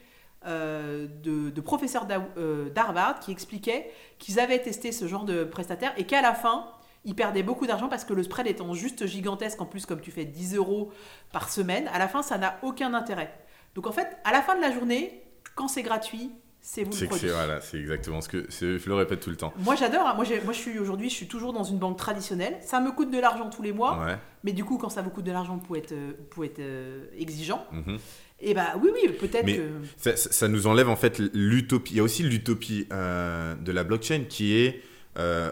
[0.47, 3.91] euh, de, de, professeurs euh, d'Harvard qui expliquait
[4.21, 6.69] qu'ils avaient testé ce genre de prestataire et qu'à la fin,
[7.05, 10.13] ils perdaient beaucoup d'argent parce que le spread étant juste gigantesque, en plus, comme tu
[10.13, 10.93] fais 10 euros
[11.33, 13.33] par semaine, à la fin, ça n'a aucun intérêt.
[13.77, 15.23] Donc en fait, à la fin de la journée,
[15.55, 17.29] quand c'est gratuit, c'est vous le produit.
[17.29, 19.53] Voilà, c'est exactement ce que je le répète tout le temps.
[19.59, 20.07] Moi j'adore.
[20.07, 20.15] Hein.
[20.15, 22.57] Moi, moi je suis aujourd'hui, je suis toujours dans une banque traditionnelle.
[22.63, 24.07] Ça me coûte de l'argent tous les mois,
[24.45, 25.95] mais du coup, quand ça vous coûte de l'argent, vous pouvez être,
[26.35, 27.67] vous être euh, exigeant.
[27.71, 27.99] Mhm.
[28.41, 29.71] Et bah oui, oui, peut-être que.
[29.99, 31.93] Ça, ça, nous enlève en fait l'utopie.
[31.93, 34.83] Il y a aussi l'utopie euh, de la blockchain qui est
[35.19, 35.51] euh,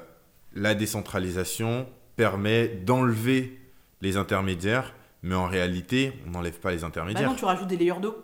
[0.54, 3.60] la décentralisation permet d'enlever
[4.00, 4.94] les intermédiaires
[5.24, 7.24] mais en réalité, on n'enlève pas les intermédiaires.
[7.24, 8.14] Bah non, tu rajoutes des layers d'eau.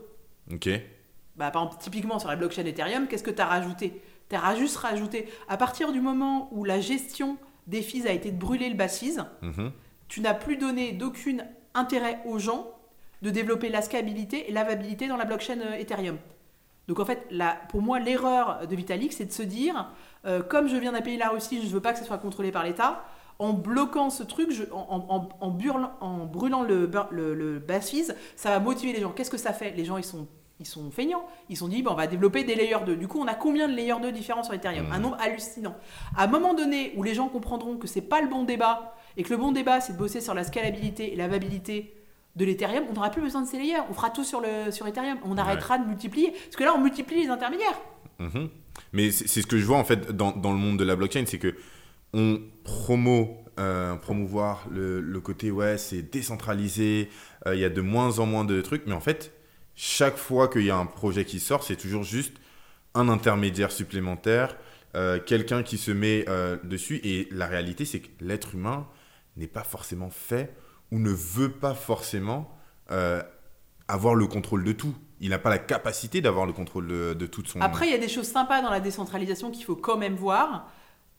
[0.53, 0.69] Ok.
[1.35, 4.03] Bah, par exemple, typiquement sur la blockchain Ethereum, qu'est-ce que tu as rajouté?
[4.29, 8.31] Tu as juste rajouté, à partir du moment où la gestion des fees a été
[8.31, 9.73] de brûler le basis, mhm.
[10.09, 11.39] tu n'as plus donné d'aucun
[11.73, 12.71] intérêt aux gens
[13.23, 16.19] de développer la scalabilité et l'avabilité dans la blockchain euh, Ethereum.
[16.87, 17.33] Donc en fait,
[17.71, 19.91] pour moi, l'erreur de Vitalik, c'est de se dire,
[20.27, 22.19] euh, comme je viens d'un pays la Russie, je ne veux pas que ce soit
[22.19, 23.05] contrôlé par l'État,
[23.41, 27.63] en bloquant ce truc, en, en, brûlant le, le, le
[28.37, 29.11] ça va motiver les gens.
[29.11, 29.73] Qu'est-ce que ça fait?
[29.73, 30.29] Les gens, ils sont
[30.61, 31.25] ils sont feignants.
[31.49, 32.97] Ils sont dit, on va développer des layers 2.
[32.97, 34.93] Du coup, on a combien de layers 2 différents sur Ethereum?
[34.93, 35.75] Un nombre hallucinant.
[36.15, 39.23] À un moment donné où les gens comprendront que c'est pas le bon débat et
[39.23, 41.95] que le bon débat, c'est de bosser sur la scalabilité et la viabilité
[42.37, 43.81] de l'Ethereum, on n'aura plus besoin de ces layers.
[43.89, 45.19] On fera tout sur, le, sur Ethereum.
[45.25, 46.31] On arrêtera de multiplier.
[46.31, 47.81] Parce que là, on multiplie les intermédiaires.
[48.19, 48.51] Mhm.
[48.93, 51.25] Mais c'est ce que je vois en fait dans, dans le monde de la blockchain,
[51.27, 51.55] c'est que
[52.13, 57.09] on promo, euh, promouvoir le, côté ouais c'est décentralisé,
[57.47, 59.33] euh, il y a de moins en moins de trucs, mais en fait
[59.75, 62.35] chaque fois qu'il y a un projet qui sort, c'est toujours juste
[62.95, 64.57] un intermédiaire supplémentaire,
[64.97, 66.27] euh, quelqu'un qui se met
[66.65, 68.87] dessus, et la réalité c'est que l'être humain
[69.37, 70.55] n'est pas forcément fait
[70.91, 72.57] ou ne veut pas forcément
[73.89, 74.95] avoir le contrôle de tout.
[75.21, 77.61] Il n'a pas la capacité d'avoir le contrôle de, de toute son...
[77.61, 80.71] Après, il y a des choses sympas dans la décentralisation qu'il faut quand même voir.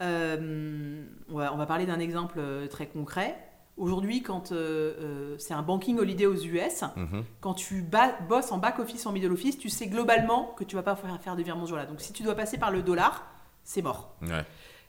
[0.02, 3.38] Euh, on, va, parler d'un exemple euh, très concret.
[3.78, 7.24] Aujourd'hui, quand euh, c'est un banking holiday aux US, mhm.
[7.40, 7.86] quand tu
[8.28, 11.36] bosses en back-office, en middle office, tu sais globalement que tu vas pas faire, faire
[11.36, 11.86] de virement ce jour-là.
[11.86, 13.26] Donc si tu dois passer par le dollar,
[13.64, 14.16] c'est mort.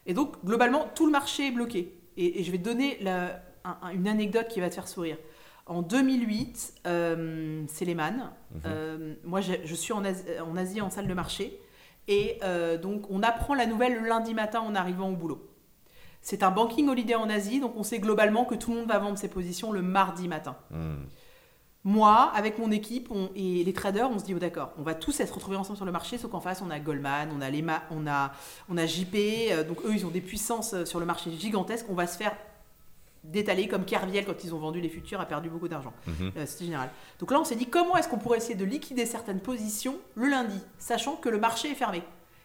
[0.07, 1.97] Et donc, globalement, tout le marché est bloqué.
[2.17, 2.99] Et, je vais te donner
[3.93, 5.17] une anecdote qui va te faire sourire.
[5.67, 8.33] En 2008, c'est Lehman.
[8.53, 9.17] Mhm.
[9.25, 10.05] moi, je, suis en
[10.57, 11.61] Asie en salle de marché.
[12.09, 15.49] Et euh, donc, on apprend la nouvelle le lundi matin en arrivant au boulot.
[16.21, 18.99] C'est un banking holiday en Asie, donc on sait globalement que tout le monde va
[18.99, 20.57] vendre ses positions le mardi matin.
[20.71, 21.05] Hmm.
[21.85, 25.19] Moi, avec mon équipe et les traders, on se dit, oh, d'accord, on va tous
[25.19, 27.83] être retrouvés ensemble sur le marché, sauf qu'en face, on a Goldman, on a, Lema,
[27.91, 28.31] on a,
[28.69, 31.87] on a JP, euh, donc eux, ils ont des puissances euh, sur le marché gigantesques.
[31.89, 32.37] On va se faire
[33.25, 35.93] d'étaler comme Kerviel quand ils ont vendu les futurs a perdu beaucoup d'argent.
[36.07, 36.33] Mhm.
[36.37, 36.91] Euh, C'était général.
[37.19, 40.29] Donc là on s'est dit comment est-ce qu'on pourrait essayer de liquider certaines positions le
[40.29, 42.03] lundi, sachant que le marché est fermé?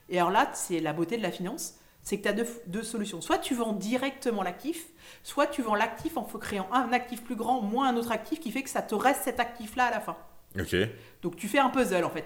[0.09, 3.21] Et alors là c'est la beauté de la finance, c'est que tu as deux, solutions.
[3.21, 4.87] Soit tu vends directement l'actif,
[5.23, 8.51] soit tu vends l'actif en créant un actif plus grand, moins un autre actif qui
[8.51, 10.15] fait que ça te reste cet actif-là à la fin.
[10.57, 10.75] Ok.
[11.21, 12.25] Donc tu fais un puzzle en fait.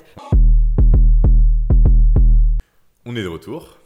[3.06, 3.80] On est de retour.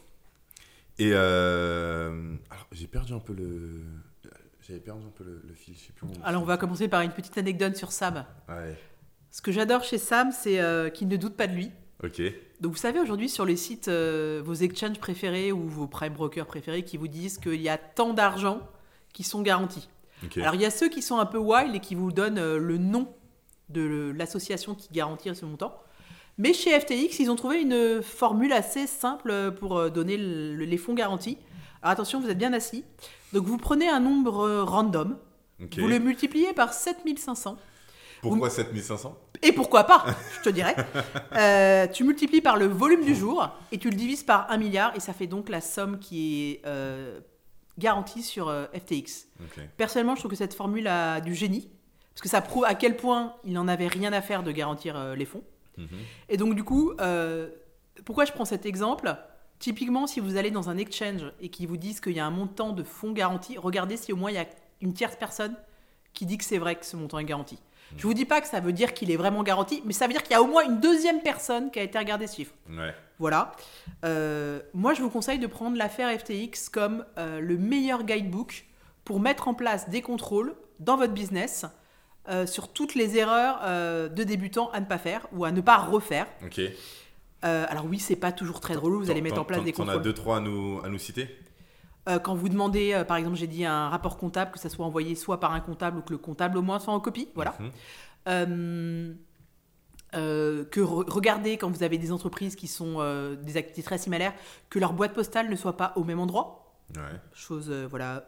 [0.98, 2.36] Et euh...
[2.50, 3.82] alors j'ai perdu un peu le
[4.68, 7.12] j'avais perdu un peu le, fil, je sais plus Alors, on va commencer par une
[7.12, 8.26] petite anecdote sur Sam.
[9.30, 11.72] Ce que j'adore chez Sam, c'est euh, qu'il ne doute pas de lui.
[12.04, 12.22] Ok.
[12.62, 16.48] Donc, vous savez, aujourd'hui, sur les sites, euh, vos exchanges préférés ou vos prime brokers
[16.48, 18.62] préférés qui vous disent qu'il y a tant d'argent
[19.14, 19.88] qui sont garantis.
[20.38, 22.58] Alors, il y a ceux qui sont un peu wild et qui vous donnent euh,
[22.58, 23.14] le nom
[23.70, 25.80] de l'association qui garantit ce montant.
[26.38, 31.38] Mais chez FTX, ils ont trouvé une formule assez simple pour donner les fonds garantis.
[31.82, 32.84] Alors attention, vous êtes bien assis.
[33.36, 35.18] Donc vous prenez un nombre euh, random,
[35.60, 37.58] vous le multipliez par 7500.
[38.22, 40.06] Pourquoi 7500 Et pourquoi pas,
[40.38, 40.76] je te dirais.
[41.34, 44.96] Euh, tu multiplies par le volume du jour et tu le divises par 1 milliard
[44.96, 47.20] et ça fait donc la somme qui est euh,
[47.78, 49.28] garantie sur euh, FTX.
[49.76, 51.70] Personnellement, je trouve que cette formule a du génie
[52.14, 55.14] parce que ça prouve à quel point il n'en avait rien à faire de garantir
[55.14, 55.44] les fonds.
[55.78, 55.88] Mhm.
[56.30, 56.94] Et donc, du coup,
[58.06, 59.14] pourquoi je prends cet exemple?
[59.60, 62.32] Typiquement, si vous allez dans un exchange et qu'ils vous disent qu'il y a un
[62.32, 64.46] montant de fonds garanti, regardez si au moins il y a
[64.82, 65.56] une tierce personne
[66.14, 67.60] qui dit que c'est vrai que ce montant est garanti.
[67.98, 70.14] Je vous dis pas que ça veut dire qu'il est vraiment garanti, mais ça veut
[70.14, 72.54] dire qu'il y a au moins une deuxième personne qui a été regardée ce chiffre.
[72.70, 72.94] Ouais.
[73.20, 73.54] Voilà.
[74.04, 78.66] Euh, moi, je vous conseille de prendre l'affaire FTX comme euh, le meilleur guidebook
[79.06, 81.66] pour mettre en place des contrôles dans votre business
[82.28, 83.62] euh, sur toutes les erreurs
[84.10, 86.28] de débutants à ne pas faire ou à ne pas refaire.
[86.44, 86.60] Ok.
[87.46, 89.84] Euh, alors oui, c'est pas toujours très drôle, vous allez mettre en place des T'en
[89.84, 90.02] as contrôles.
[90.04, 91.30] deux, trois à nous, à nous citer?
[92.10, 94.86] Euh, quand vous demandez, euh, par exemple, j'ai dit un rapport comptable, que ça soit
[94.86, 97.56] envoyé soit par un comptable ou que le comptable au moins soit en copie, voilà.
[97.60, 97.72] Mhm.
[98.28, 99.14] Euh,
[100.66, 103.00] que re- regardez quand vous avez des entreprises qui sont
[103.42, 104.34] des activités très similaires,
[104.70, 106.62] que leur boîte postale ne soit pas au même endroit.
[106.96, 107.02] Ouais.
[107.34, 108.24] chose voilà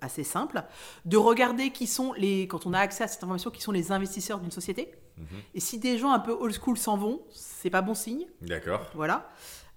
[0.00, 0.62] assez simple
[1.06, 3.90] de regarder qui sont les quand on a accès à cette information qui sont les
[3.90, 5.26] investisseurs d'une société Mhm.
[5.54, 8.80] et si des gens un peu old school s'en vont c'est pas bon signe D'accord.
[8.94, 9.28] voilà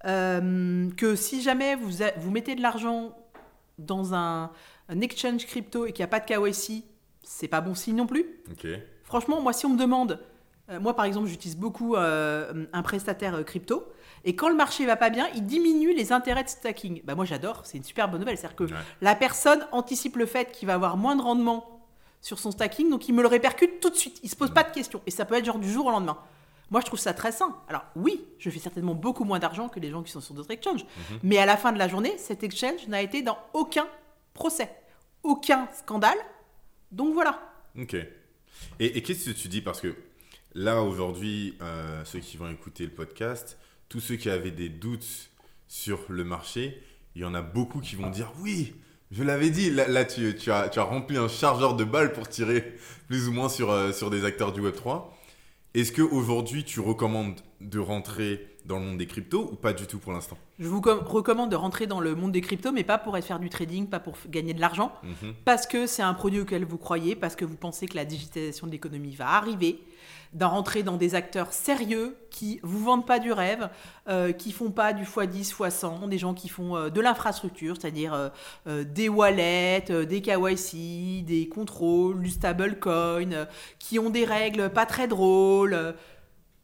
[0.05, 3.17] Euh, que si jamais vous a- vous mettez de l'argent
[3.79, 4.51] dans un,
[4.89, 6.83] un exchange crypto et qu'il n'y a pas de KYC
[7.23, 8.67] c'est pas bon signe non plus Ok.
[9.03, 10.19] Franchement, moi, si on me demande,
[10.69, 13.85] euh, moi par exemple, j'utilise beaucoup euh, un prestataire crypto,
[14.25, 17.01] et quand le marché va pas bien, il diminue les intérêts de stacking.
[17.05, 18.37] Bah moi, j'adore, c'est une super bonne nouvelle.
[18.37, 18.79] C'est-à-dire que Ouais.
[19.01, 21.76] la personne anticipe le fait qu'il va avoir moins de rendement
[22.21, 24.19] sur son stacking, donc il me le répercute tout de suite.
[24.23, 26.17] Il se pose pas de questions, et ça peut être genre du jour au lendemain.
[26.69, 27.55] Moi, je trouve ça très sain.
[27.69, 30.51] Alors oui, je fais certainement beaucoup moins d'argent que les gens qui sont sur d'autres
[30.51, 30.85] exchanges,
[31.23, 33.87] mais à la fin de la journée, cet exchange n'a été dans aucun
[34.33, 34.69] procès,
[35.23, 36.17] aucun scandale.
[36.91, 37.39] Donc voilà.
[37.79, 37.93] Ok.
[37.93, 38.09] Et,
[38.79, 39.61] et qu'est-ce que tu dis?
[39.61, 39.95] Parce que
[40.53, 43.57] là, aujourd'hui, euh, ceux qui vont écouter le podcast,
[43.87, 45.29] tous ceux qui avaient des doutes
[45.67, 46.83] sur le marché,
[47.15, 48.75] il y en a beaucoup qui vont dire oui,
[49.11, 49.69] je l'avais dit.
[49.69, 52.75] Là, là, tu, tu as, tu as rempli un chargeur de balles pour tirer
[53.07, 55.03] plus ou moins sur, euh, sur des acteurs du Web3.
[55.73, 59.99] Est-ce qu'aujourd'hui, tu recommandes de rentrer dans le monde des cryptos ou pas du tout
[59.99, 60.37] pour l'instant?
[60.59, 63.39] Je vous com- recommande de rentrer dans le monde des cryptos, mais pas pour faire
[63.39, 65.33] du trading, pas pour gagner de l'argent, Mhm.
[65.45, 68.65] parce que c'est un produit auquel vous croyez, parce que vous pensez que la digitalisation
[68.67, 69.79] de l'économie va arriver,
[70.33, 73.69] d'en rentrer dans des acteurs sérieux qui vous vendent pas du rêve,
[74.07, 78.13] euh, qui font pas du x10, x100, des gens qui font euh, de l'infrastructure, c'est-à-dire
[78.13, 78.29] euh,
[78.67, 83.47] euh, des wallets, des KYC, des contrôles, du stablecoin,
[83.79, 85.95] qui ont des règles pas très drôles.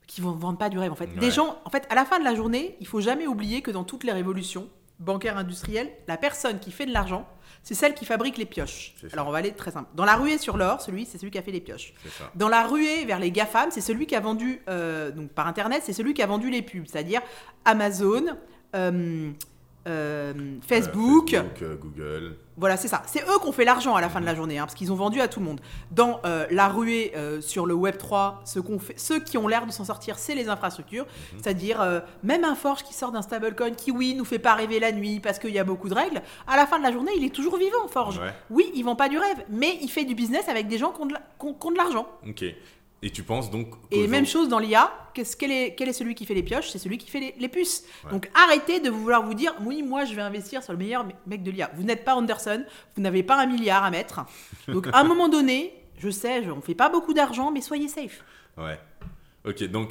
[0.07, 1.05] qui vont vendent pas du rêve en fait.
[1.05, 1.19] Ouais.
[1.19, 3.71] Des gens, en fait, à la fin de la journée, il faut jamais oublier que
[3.71, 4.67] dans toutes les révolutions
[4.99, 7.27] bancaires industrielles, la personne qui fait de l'argent,
[7.63, 8.93] c'est celle qui fabrique les pioches.
[9.13, 9.89] Alors on va aller très simple.
[9.95, 11.93] Dans la ruée sur l'or, celui, c'est celui qui a fait les pioches.
[12.35, 15.81] Dans la ruée vers les GAFAM, c'est celui qui a vendu, euh, donc par Internet,
[15.85, 17.21] c'est celui qui a vendu les pubs, c'est-à-dire
[17.63, 18.25] Amazon,
[18.75, 19.31] euh,
[19.87, 20.33] euh,
[20.65, 22.35] Facebook, Euh, Facebook, Google.
[22.57, 23.01] voilà, c'est ça.
[23.05, 24.91] C'est eux qui ont fait l'argent à la fin de la journée, hein, parce qu'ils
[24.91, 25.59] ont vendu à tout le monde.
[25.91, 27.11] Dans euh, la ruée
[27.41, 30.47] sur le Web 3, ce fait, ceux qui ont l'air de s'en sortir, c'est les
[30.49, 31.05] infrastructures.
[31.37, 34.79] C'est-à-dire, euh, même un Forge qui sort d'un stablecoin qui, oui, nous fait pas rêver
[34.79, 37.11] la nuit parce qu'il y a beaucoup de règles, à la fin de la journée,
[37.17, 38.19] il est toujours vivant, Forge.
[38.19, 38.33] Ouais.
[38.49, 41.01] Oui, il vend pas du rêve, mais il fait du business avec des gens qui
[41.01, 42.07] ont de la- qui ont- qui ont de l'argent.
[42.27, 42.45] Ok.
[43.05, 43.67] Et tu penses donc.
[43.91, 46.69] Et même chose dans l'IA, qu'est-ce- quel, est, quel est celui qui fait les pioches?
[46.69, 47.83] C'est celui qui fait les, les puces.
[48.05, 48.11] Ouais.
[48.11, 51.11] Donc arrêtez de vouloir vous dire, oui, moi je vais investir sur le meilleur me-
[51.27, 51.69] mec de l'IA.
[51.75, 52.63] Vous n'êtes pas Anderson,
[52.95, 54.21] vous n'avez pas un milliard à mettre.
[54.69, 58.23] Donc à un moment donné, je sais, on fait pas beaucoup d'argent, mais soyez safe.
[58.57, 58.79] Ouais.
[59.45, 59.89] Ok, donc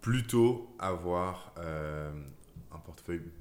[0.00, 2.10] plutôt avoir euh,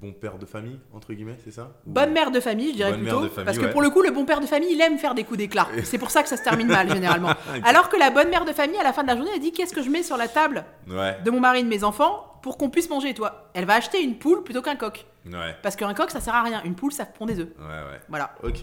[0.02, 3.02] bon père de famille, entre guillemets, c'est ça Bonne mère de famille, je dirais Bonne
[3.02, 3.20] plutôt.
[3.30, 3.72] famille, parce que ouais.
[3.72, 5.68] pour le coup, le bon père de famille, il aime faire des coups d'éclat.
[5.84, 7.32] C'est pour ça que ça se termine mal, généralement.
[7.64, 9.52] Alors que la bonne mère de famille, à la fin de la journée, elle dit
[9.52, 12.40] Qu'est-ce que je mets sur la table Ouais, de mon mari et de mes enfants
[12.44, 13.50] pour qu'on puisse manger, toi?
[13.54, 15.06] Elle va acheter une poule plutôt qu'un coq.
[15.26, 16.62] ouais, Parce qu'un coq, ça sert à rien.
[16.64, 17.50] Une poule, ça pond des œufs.
[17.60, 18.00] ouais, ouais.
[18.10, 18.36] Voilà.
[18.44, 18.60] Ok,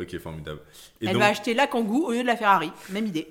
[0.00, 0.60] ok, formidable.
[1.00, 2.70] Et Elle donc, va acheter la Kangoo au lieu de la Ferrari.
[2.90, 3.30] Même idée.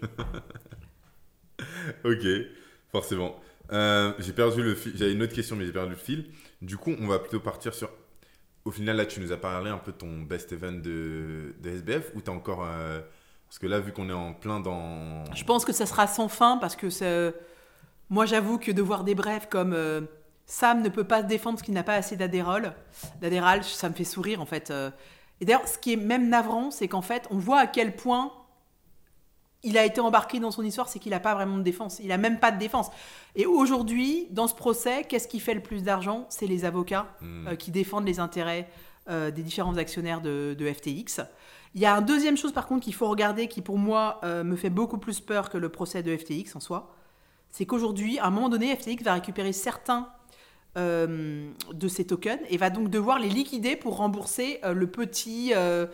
[2.03, 2.25] ok,
[2.91, 3.35] forcément.
[3.71, 4.93] Euh, j'ai perdu le fil.
[4.95, 6.29] J'avais une autre question, mais j'ai perdu le fil.
[6.61, 7.89] Du coup, on va plutôt partir sur.
[8.63, 11.69] Au final, là, tu nous as parlé un peu de ton best event de, de
[11.69, 12.65] SBF ou t'as encore.
[12.65, 12.99] euh,
[13.47, 15.23] Parce que là, vu qu'on est en plein dans.
[15.33, 17.31] Je pense que ça sera sans fin parce que ça-
[18.09, 20.01] moi, j'avoue que de voir des brefs comme euh,
[20.45, 22.73] Sam ne peut pas se défendre parce qu'il n'a pas assez d'adérol,
[23.21, 24.71] d'adéral, ça me fait sourire en fait.
[25.41, 28.31] Et d'ailleurs, ce qui est même navrant, c'est qu'en fait, on voit à quel point
[29.65, 31.99] il a été embarqué dans son histoire, c'est qu'il n'a pas vraiment de défense.
[31.99, 32.89] Il n'a même pas de défense.
[33.35, 36.25] Et aujourd'hui, dans ce procès, qu'est-ce qui fait le plus d'argent?
[36.29, 37.47] C'est les avocats Hmm.
[37.47, 38.69] euh, qui défendent les intérêts
[39.07, 41.21] des différents actionnaires de, FTX.
[41.75, 44.55] Il y a une deuxième chose par contre qu'il faut regarder qui pour moi me
[44.55, 46.95] fait beaucoup plus peur que le procès de FTX en soi.
[47.51, 50.09] C'est qu'aujourd'hui, à un moment donné, FTX va récupérer certains
[50.77, 55.53] euh, de ces tokens et va donc devoir les liquider pour rembourser euh, le petit
[55.55, 55.85] euh,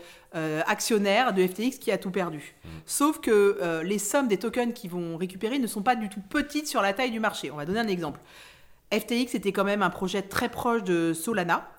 [0.66, 2.56] actionnaire de FTX qui a tout perdu.
[2.64, 2.70] Mm.
[2.86, 6.68] Sauf que les sommes des tokens qu'ils vont récupérer ne sont pas du tout petites
[6.68, 7.52] sur la taille du marché.
[7.52, 8.20] On va donner un exemple.
[8.94, 11.70] FTX était quand même un projet très proche de Solana.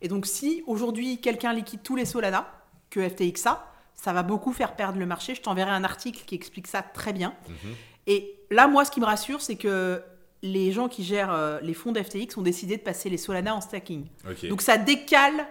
[0.00, 2.48] Et donc si aujourd'hui quelqu'un liquide tous les Solana
[2.90, 5.34] que FTX a, ça va beaucoup faire perdre le marché.
[5.34, 7.34] Je t'enverrai un article qui explique ça très bien.
[7.48, 7.74] Mm-hmm.
[8.06, 10.02] Et là, moi, ce qui me rassure, c'est que
[10.46, 13.60] les gens qui gèrent euh, les fonds d'FTX ont décidé de passer les Solana en
[13.60, 14.06] stacking.
[14.48, 15.46] Donc ça décale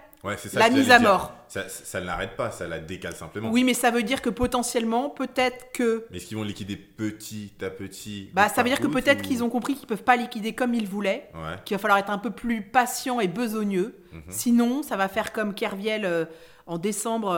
[0.53, 1.33] la mise à mort.
[1.47, 3.49] Ça, ne l'arrête pas, ça la décale simplement.
[3.51, 6.05] Oui, mais ça veut dire que potentiellement, peut-être que.
[6.09, 9.43] Mais est-ce qu'ils vont liquider petit à petit Bah, ça veut dire que peut-être qu'ils
[9.43, 11.29] ont compris qu'ils peuvent pas liquider comme ils voulaient,
[11.65, 13.95] qu'il va falloir être un peu plus patient et besogneux.
[14.11, 14.21] Mhm.
[14.29, 16.25] Sinon, ça va faire comme Kerviel euh,
[16.67, 17.37] en décembre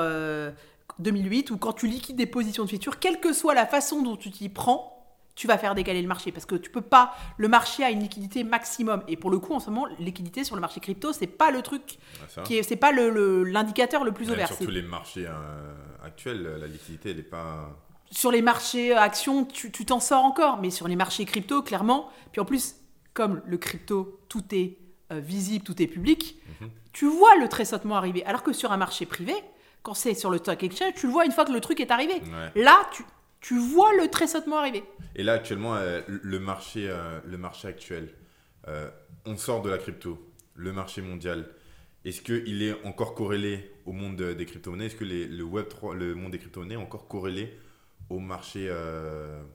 [1.00, 4.02] 2008, euh, où quand tu liquides des positions de futur, quelle que soit la façon
[4.02, 4.97] dont tu t'y prends,
[5.38, 7.16] tu vas faire décaler le marché parce que tu peux pas.
[7.38, 10.56] Le marché a une liquidité maximum et pour le coup, en ce moment, liquidité sur
[10.56, 12.00] le marché crypto, c'est pas le truc
[12.44, 14.48] qui est, c'est pas le, l'indicateur le, plus ouvert.
[14.48, 15.74] Sur tous les marchés euh,
[16.04, 17.70] actuels, la liquidité, elle est pas.
[18.10, 22.10] Sur les marchés euh, actions, tu, t'en sors encore, mais sur les marchés crypto, clairement.
[22.32, 22.78] Puis en plus,
[23.14, 24.80] comme le crypto, tout est
[25.12, 26.70] euh, visible, tout est public, mhm.
[26.94, 28.26] tu vois le tressautement arriver.
[28.26, 29.36] Alors que sur un marché privé,
[29.84, 31.92] quand c'est sur le stock exchange, tu le vois une fois que le truc est
[31.92, 32.24] arrivé.
[32.56, 33.04] Là, tu,
[33.42, 34.84] tu vois le tressautement arriver.
[35.16, 38.10] Et là, actuellement, euh, le, marché, euh, le marché actuel,
[38.68, 38.90] euh,
[39.26, 41.48] on sort de la crypto, le marché mondial.
[42.06, 44.86] Est-ce qu'il est encore corrélé au monde des crypto-monnaies?
[44.86, 47.58] Est-ce que le, Web 3, le monde des crypto-monnaies est encore corrélé
[48.10, 48.72] au marché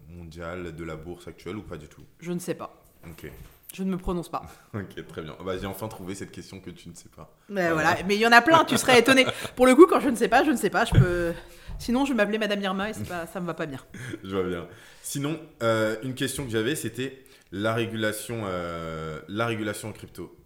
[0.09, 2.05] mondial de la bourse actuelle ou pas du tout?
[2.21, 2.85] Je ne sais pas.
[3.09, 3.31] Ok.
[3.73, 4.43] Je ne me prononce pas.
[4.75, 5.35] ok, très bien.
[5.45, 7.35] Bah, j'ai enfin trouvé cette question que tu ne sais pas.
[7.49, 7.97] Mais voilà.
[8.07, 9.27] Mais il y en a plein, tu serais étonné.
[9.57, 10.85] Pour le coup, quand je ne sais pas, je ne sais pas.
[10.85, 11.33] Je peux.
[11.79, 13.81] Sinon, je vais m'appeler Madame Irma et pas, ça me va pas bien.
[14.25, 14.69] je vois bien.
[15.03, 20.37] Sinon, euh, une question que j'avais, c'était la régulation, euh, la régulation en crypto.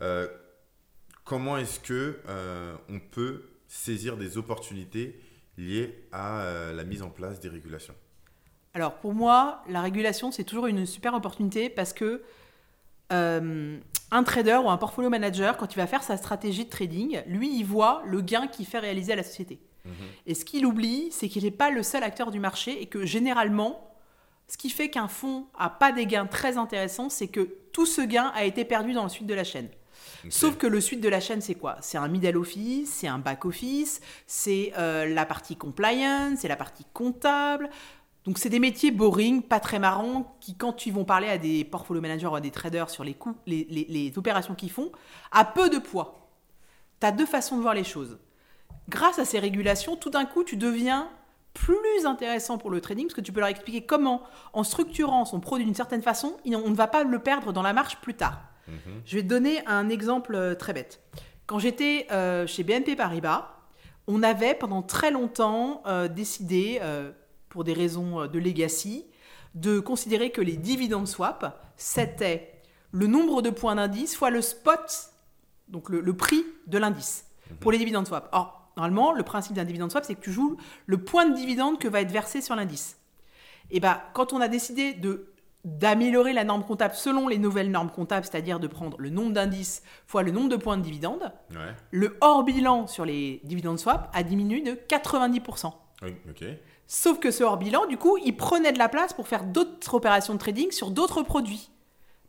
[0.00, 0.28] Euh,
[1.24, 2.20] comment est-ce que
[2.88, 5.20] on peut saisir des opportunités
[5.58, 7.94] liées à la mise en place des régulations?
[8.72, 12.22] Alors pour moi, la régulation c'est toujours une super opportunité parce que
[13.10, 17.56] un trader ou un portfolio manager, quand il va faire sa stratégie de trading, lui,
[17.56, 19.58] il voit le gain qu'il fait réaliser à la société.
[19.84, 19.92] Mhm.
[20.26, 23.06] Et ce qu'il oublie, c'est qu'il n'est pas le seul acteur du marché et que
[23.06, 23.94] généralement,
[24.48, 28.00] ce qui fait qu'un fonds a pas des gains très intéressants, c'est que tout ce
[28.00, 29.68] gain a été perdu dans le suite de la chaîne.
[30.28, 31.76] Sauf que le suite de la chaîne, c'est quoi?
[31.80, 36.56] C'est un middle office, c'est un back office, c'est euh, la partie compliance, c'est la
[36.56, 37.70] partie comptable.
[38.26, 41.64] Donc c'est des métiers boring, pas très marrants, qui quand ils vont parler à des
[41.64, 44.92] portfolio managers ou à des traders sur les coûts, les, les opérations qu'ils font,
[45.32, 46.28] a peu de poids.
[47.00, 48.18] Tu as deux façons de voir les choses
[48.88, 51.08] grâce à ces régulations, tout d'un coup, tu deviens
[51.54, 54.22] plus intéressant pour le trading parce que tu peux leur expliquer comment,
[54.52, 57.72] en structurant son produit d'une certaine façon, on ne va pas le perdre dans la
[57.72, 58.40] marche plus tard.
[58.68, 59.02] Mhm.
[59.06, 61.00] Je vais te donner un exemple euh, très bête.
[61.46, 63.52] Quand j'étais euh, chez BNP Paribas,
[64.06, 66.80] on avait pendant très longtemps euh, décidé,
[67.48, 69.06] pour des raisons de legacy,
[69.54, 72.60] de considérer que les dividendes swap, c'était
[72.92, 75.10] le nombre de points d'indice fois le spot,
[75.68, 77.56] donc le, prix de l'indice, mhm.
[77.58, 78.28] pour les dividendes swap.
[78.32, 81.78] Or, Normalement, le principe d'un dividende swap, c'est que tu joues le point de dividende
[81.78, 82.98] que va être versé sur l'indice.
[83.70, 85.32] Et bah, quand on a décidé de
[85.64, 89.82] d'améliorer la norme comptable selon les nouvelles normes comptables, c'est-à-dire de prendre le nombre d'indices
[90.06, 91.32] fois le nombre de points de dividende,
[91.90, 95.72] le hors bilan sur les dividendes swap a diminué de 90%.
[96.86, 99.94] Sauf que ce hors bilan, du coup, il prenait de la place pour faire d'autres
[99.94, 101.70] opérations de trading sur d'autres produits.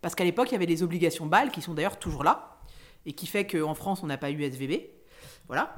[0.02, 2.58] Parce qu'à l'époque, il y avait les obligations BAL qui sont d'ailleurs toujours là
[3.06, 4.90] et qui fait qu'en France, on n'a pas eu SVB.
[5.48, 5.76] Voilà.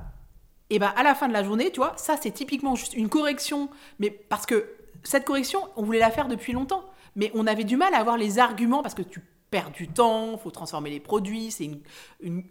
[0.70, 3.10] Et bien à la fin de la journée, tu vois, ça c'est typiquement juste une
[3.10, 7.64] correction, mais parce que cette correction, on voulait la faire depuis longtemps, mais on avait
[7.64, 11.00] du mal à avoir les arguments parce que tu perds du temps, faut transformer les
[11.00, 11.70] produits, c'est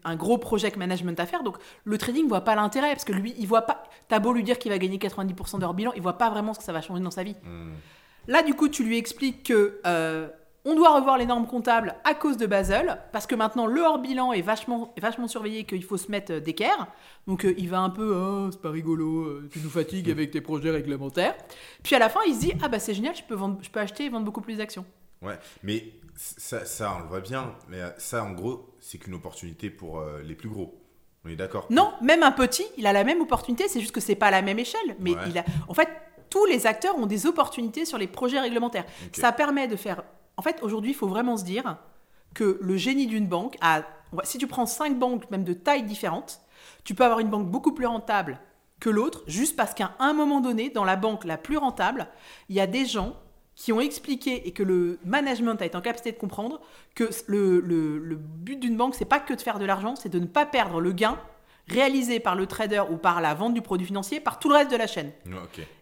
[0.05, 1.42] un gros project management à faire.
[1.42, 3.84] Donc le trading voit pas l'intérêt parce que lui, il voit pas.
[4.09, 6.55] T'as beau lui dire qu'il va gagner 90% de leur bilan, il voit pas vraiment
[6.55, 7.36] ce que ça va changer dans sa vie.
[7.44, 7.72] Hmm.
[8.26, 10.28] Là, du coup, tu lui expliques que euh,
[10.68, 14.32] on doit revoir les normes comptables à cause de Basel, parce que maintenant le hors-bilan
[14.32, 16.88] est vachement, vachement surveillé, qu'il faut se mettre euh, d'équerre.
[17.26, 20.30] Donc euh, il va un peu, oh, c'est pas rigolo, euh, tu nous fatigues avec
[20.30, 21.34] tes projets réglementaires.
[21.82, 23.70] Puis à la fin, il se dit, ah bah c'est génial, je peux, vendre, je
[23.70, 24.84] peux acheter et vendre beaucoup plus d'actions.
[25.22, 25.84] Ouais, mais
[26.18, 30.34] ça, ça, on le voit bien, mais ça en gros, c'est qu'une opportunité pour les
[30.34, 30.74] plus gros.
[31.24, 31.66] On est d'accord?
[31.70, 34.30] Non, même un petit, il a la même opportunité, c'est juste que c'est pas à
[34.30, 34.96] la même échelle.
[34.98, 35.88] Mais il a, en fait,
[36.28, 38.84] tous les acteurs ont des opportunités sur les projets réglementaires.
[39.12, 40.02] Ça permet de faire
[40.38, 41.76] en fait, aujourd'hui, il faut vraiment se dire
[42.32, 43.82] que le génie d'une banque, a,
[44.22, 46.40] si tu prends cinq banques, même de tailles différentes,
[46.84, 48.40] Tu peux avoir une banque beaucoup plus rentable
[48.80, 52.08] que l'autre, juste parce qu'à un moment donné, dans la banque la plus rentable,
[52.48, 53.16] il y a des gens
[53.59, 56.61] qui ont expliqué et que le management a été en capacité de comprendre
[56.94, 60.20] que le, le but d'une banque, c'est pas que de faire de l'argent, c'est de
[60.20, 61.18] ne pas perdre le gain
[61.66, 64.70] réalisé par le trader ou par la vente du produit financier par tout le reste
[64.70, 65.11] de la chaîne.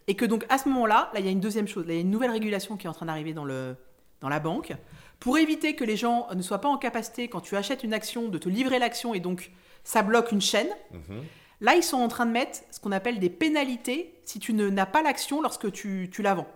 [0.07, 1.97] Et que donc à ce moment-là, là il y a une deuxième chose, là, il
[1.97, 3.77] y a une nouvelle régulation qui est en train d'arriver dans, le,
[4.22, 4.72] dans la banque
[5.20, 8.29] pour éviter que les gens ne soient pas en capacité quand tu achètes une action
[8.29, 9.51] de te livrer l'action et donc
[9.85, 10.70] ça bloque une chaîne.
[10.93, 11.24] Mhm.
[11.61, 14.87] Là, ils sont en train de mettre ce qu'on appelle des pénalités si tu n'as
[14.87, 16.49] pas l'action lorsque tu, tu la vends.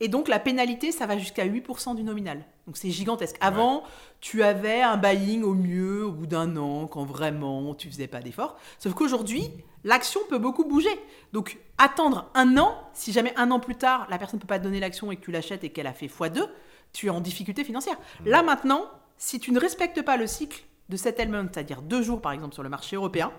[0.00, 2.44] Et donc la pénalité, ça va jusqu'à 8% du nominal.
[2.66, 3.36] Donc c'est gigantesque.
[3.40, 3.82] Avant,
[4.20, 8.20] tu avais un buying au mieux au bout d'un an, quand vraiment tu faisais pas
[8.20, 8.58] d'efforts.
[8.78, 9.50] Sauf qu'aujourd'hui,
[9.84, 10.90] l'action peut beaucoup bouger.
[11.32, 14.58] Donc attendre un an, si jamais un an plus tard, la personne ne peut pas
[14.58, 16.46] te donner l'action et que tu l'achètes et qu'elle a fait x2,
[16.92, 17.96] tu es en difficulté financière.
[18.24, 18.84] Là maintenant,
[19.16, 22.62] si tu ne respectes pas le cycle de settlement, c'est-à-dire deux jours par exemple sur
[22.62, 23.32] le marché européen,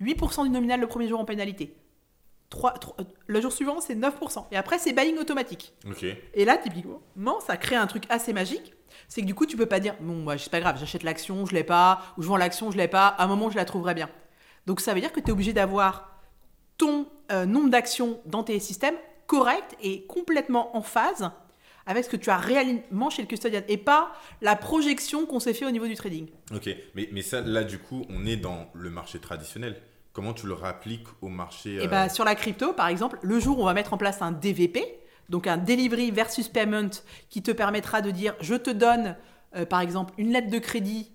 [0.00, 1.76] 8% du nominal le premier jour en pénalité.
[2.52, 2.74] 3,
[3.26, 4.44] le jour suivant, c'est 9%.
[4.52, 5.72] Et après, c'est buying automatique.
[6.34, 8.74] Et là, typiquement, ça crée un truc assez magique.
[9.08, 11.46] C'est que du coup, tu peux pas dire, bon, bah, c'est pas grave, j'achète l'action,
[11.46, 13.64] je l'ai pas, ou je vends l'action, je l'ai pas, à un moment, je la
[13.64, 14.10] trouverai bien.
[14.66, 16.20] Donc, ça veut dire que tu es obligé d'avoir
[16.76, 18.96] ton euh, nombre d'actions dans tes systèmes
[19.26, 21.30] correct et complètement en phase
[21.86, 25.54] avec ce que tu as réellement chez le custodian et pas la projection qu'on s'est
[25.54, 26.28] fait au niveau du trading.
[26.54, 29.80] Ok, mais, mais ça, là, du coup, on est dans le marché traditionnel.
[30.12, 33.58] Comment tu le réappliques au marché eh ben, Sur la crypto, par exemple, le jour
[33.58, 34.84] où on va mettre en place un DVP,
[35.28, 36.90] donc un Delivery versus Payment,
[37.30, 39.16] qui te permettra de dire je te donne,
[39.56, 41.11] euh, par exemple, une lettre de crédit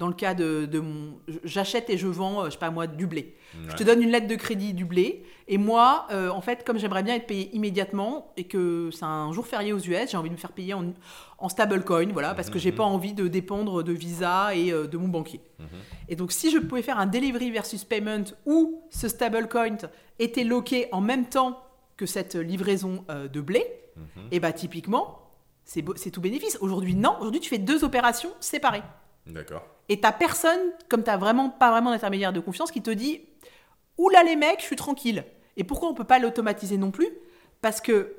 [0.00, 1.18] dans le cas de, mon.
[1.44, 3.36] J'achète et je vends, euh, je sais pas moi, du blé.
[3.68, 5.24] Je te donne une lettre de crédit du blé.
[5.46, 9.30] Et moi, euh, en fait, comme j'aimerais bien être payé immédiatement et que c'est un
[9.32, 10.94] jour férié aux US, j'ai envie de me faire payer en,
[11.38, 12.76] en stablecoin, voilà, parce que j'ai mhm.
[12.78, 15.42] pas envie de dépendre de Visa et euh, de mon banquier.
[15.58, 15.66] Mhm.
[16.08, 19.76] Et donc, si je pouvais faire un delivery versus payment où ce stablecoin
[20.18, 21.62] était loqué en même temps
[21.98, 24.02] que cette livraison de blé, mhm.
[24.30, 25.30] et eh bah typiquement,
[25.64, 26.56] c'est tout bénéfice.
[26.62, 27.16] Aujourd'hui, non.
[27.18, 28.82] Aujourd'hui, tu fais deux opérations séparées.
[29.26, 29.66] D'accord.
[29.88, 33.22] Et t'as personne, comme t'as vraiment pas vraiment d'intermédiaire de confiance, qui te dit
[33.98, 35.24] Oula les mecs, je suis tranquille.
[35.56, 37.08] Et pourquoi on peut pas l'automatiser non plus?
[37.60, 38.16] Parce que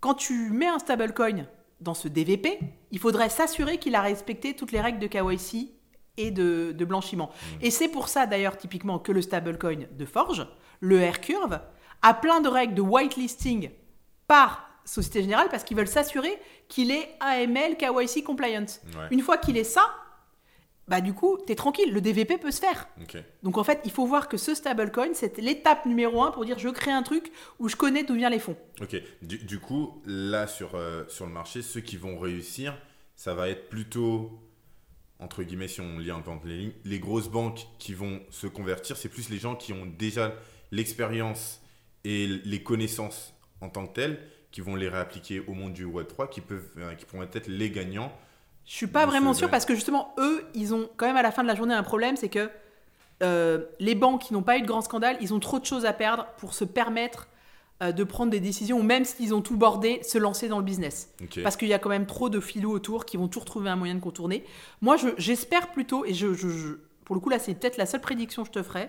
[0.00, 1.46] quand tu mets un stablecoin
[1.80, 2.58] dans ce DVP,
[2.90, 5.70] il faudrait s'assurer qu'il a respecté toutes les règles de KYC
[6.16, 7.30] et de, blanchiment.
[7.30, 7.56] Mmh.
[7.62, 10.46] Et c'est pour ça d'ailleurs typiquement que le stablecoin de Forge,
[10.80, 11.60] le R-Curve,
[12.02, 13.70] a plein de règles de whitelisting
[14.26, 18.66] par Société Générale parce qu'ils veulent s'assurer qu'il est AML KYC compliant.
[19.10, 19.82] Une fois qu'il est ça,
[20.90, 22.88] bah du coup, tu es tranquille, le DVP peut se faire.
[23.44, 26.58] Donc en fait, il faut voir que ce stablecoin, c'est l'étape numéro un pour dire
[26.58, 27.30] je crée un truc
[27.60, 28.56] où je connais d'où vient les fonds.
[28.82, 32.76] Ok, du, coup, là sur, euh, sur le marché, ceux qui vont réussir,
[33.14, 34.40] ça va être plutôt,
[35.20, 38.20] entre guillemets, si on lit un peu entre les lignes, les grosses banques qui vont
[38.30, 40.34] se convertir, c'est plus les gens qui ont déjà
[40.72, 41.60] l'expérience
[42.02, 44.18] et les connaissances en tant que telles,
[44.50, 47.70] qui vont les réappliquer au monde du Web3, qui, peuvent, euh, qui pourront être les
[47.70, 48.12] gagnants
[48.70, 51.32] je suis pas vraiment sûr parce que justement, eux, ils ont quand même à la
[51.32, 52.48] fin de la journée un problème, c'est que
[53.20, 55.84] euh, les banques qui n'ont pas eu de grand scandale, ils ont trop de choses
[55.84, 57.26] à perdre pour se permettre
[57.82, 60.64] euh, de prendre des décisions, ou même s'ils ont tout bordé, se lancer dans le
[60.64, 61.12] business.
[61.42, 63.76] Parce qu'il y a quand même trop de filous autour qui vont toujours trouver un
[63.76, 64.44] moyen de contourner.
[64.82, 68.44] Moi, j'espère plutôt, et je, je, pour le coup, là, c'est peut-être la seule prédiction
[68.44, 68.88] que je te ferai,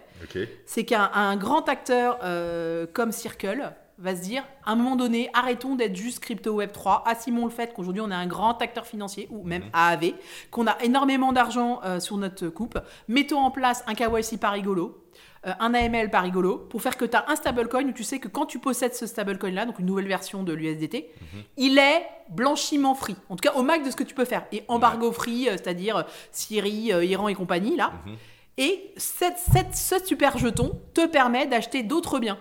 [0.67, 5.75] c'est qu'un grand acteur euh, comme Circle, va se dire, à un moment donné, arrêtons
[5.75, 9.27] d'être juste crypto Web 3, assumons le fait qu'aujourd'hui on est un grand acteur financier,
[9.29, 9.69] ou même mhm.
[9.73, 10.13] AAV,
[10.49, 15.03] qu'on a énormément d'argent euh, sur notre coupe, mettons en place un KYC par rigolo,
[15.45, 18.19] euh, un AML par rigolo, pour faire que tu as un stablecoin où tu sais
[18.19, 21.43] que quand tu possèdes ce stablecoin-là, donc une nouvelle version de l'USDT, mhm.
[21.57, 24.45] il est blanchiment free, en tout cas au max de ce que tu peux faire,
[24.51, 27.93] et embargo free, euh, c'est-à-dire Syrie, Iran et compagnie, là.
[28.05, 28.15] Mhm.
[28.57, 29.37] Et cette,
[29.75, 32.37] ce super jeton te permet d'acheter d'autres biens.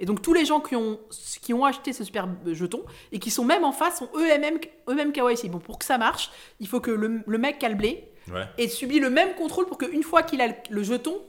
[0.00, 1.00] Et donc tous les gens qui ont,
[1.42, 2.82] qui ont acheté ce super jeton
[3.12, 5.50] et qui sont même en face sont eux-mêmes eux KYC.
[5.50, 6.30] Bon, pour que ça marche,
[6.60, 8.04] il faut que le, mec a le blé
[8.58, 11.20] et subit le même contrôle pour qu'une fois qu'il a le, jeton,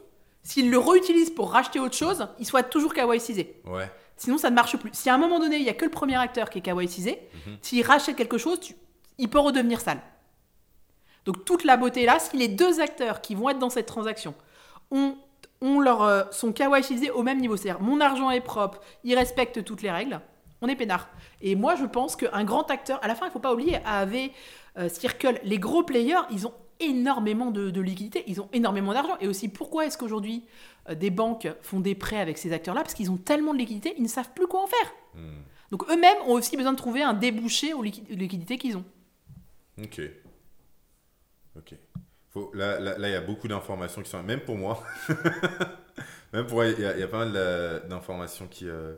[0.43, 3.61] s'il le réutilise pour racheter autre chose, il soit toujours KYCisé.
[3.65, 3.89] Ouais.
[4.17, 4.89] Sinon, ça ne marche plus.
[4.93, 7.20] Si à un moment donné, il n'y a que le premier acteur qui est KYCisé,
[7.47, 7.57] mhm.
[7.61, 8.59] s'il rachète quelque chose,
[9.17, 10.01] il peut redevenir sale.
[11.26, 14.34] Donc toute la beauté là, si les deux acteurs qui vont être dans cette transaction
[14.91, 15.15] ont
[15.62, 17.57] on leur, euh, sont KYCisés au même niveau.
[17.57, 20.20] C'est-à-dire, mon argent est propre, ils respectent toutes les règles,
[20.62, 21.10] on est peinard.
[21.41, 23.78] Et moi, je pense qu'un grand acteur, à la fin, il ne faut pas oublier,
[23.86, 24.30] AAV,
[24.78, 29.18] euh, Circle, les gros players, ils ont énormément de, de liquidités, ils ont énormément d'argent.
[29.20, 30.45] Et aussi, pourquoi est-ce qu'aujourd'hui,
[30.89, 32.82] euh, des banques font des prêts avec ces acteurs-là?
[32.82, 34.93] Parce qu'ils ont tellement de liquidités, ils ne savent plus quoi en faire.
[35.16, 35.41] Hmm.
[35.72, 38.86] Donc eux-mêmes ont aussi besoin de trouver un débouché aux liquidités qu'ils ont.
[39.82, 40.01] Ok.
[41.57, 41.76] Ok.
[42.32, 44.22] Faut, là, là, il y a beaucoup d'informations qui sont.
[44.22, 44.84] Même pour moi.
[46.34, 48.94] même pour il y, a, y a pas mal d'informations qui, euh,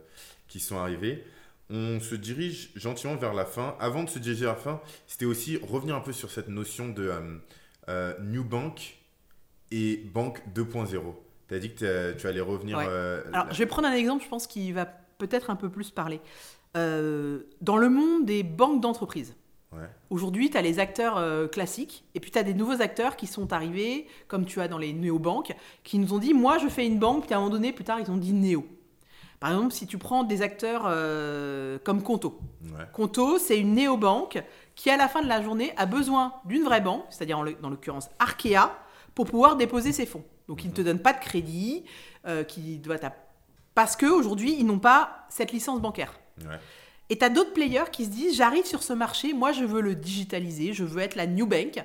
[0.47, 1.23] qui sont arrivées.
[1.69, 3.77] On se dirige gentiment vers la fin.
[3.79, 6.89] Avant de se diriger vers la fin, c'était aussi revenir un peu sur cette notion
[6.89, 7.37] de euh,
[7.87, 8.97] euh, New Bank
[9.71, 10.99] et Banque 2.0.
[11.47, 12.79] Tu as dit que tu allais revenir.
[12.79, 16.19] Alors, je vais prendre un exemple, je pense, qui va peut-être un peu plus parler.
[16.75, 19.35] dans le monde des banques d'entreprise,
[20.09, 23.25] Aujourd'hui, tu as les acteurs euh, classiques et puis tu as des nouveaux acteurs qui
[23.25, 25.53] sont arrivés, comme tu as dans les néobanques,
[25.83, 27.85] qui nous ont dit Moi, je fais une banque, puis à un moment donné, plus
[27.85, 28.65] tard, ils ont dit néo.
[29.39, 32.39] Par exemple, si tu prends des acteurs euh, comme Conto.
[32.93, 34.43] Conto, c'est une néobanque
[34.75, 38.09] qui, à la fin de la journée, a besoin d'une vraie banque, c'est-à-dire dans l'occurrence
[38.19, 38.77] Arkea,
[39.15, 40.23] pour pouvoir déposer ses fonds.
[40.47, 40.87] Donc, ils ne te mhm.
[40.87, 41.85] donnent pas de crédit,
[42.27, 42.97] euh, qui doit
[43.73, 46.13] parce qu'aujourd'hui, ils n'ont pas cette licence bancaire.
[47.11, 49.81] Et tu as d'autres players qui se disent j'arrive sur ce marché, moi je veux
[49.81, 51.83] le digitaliser, je veux être la new bank.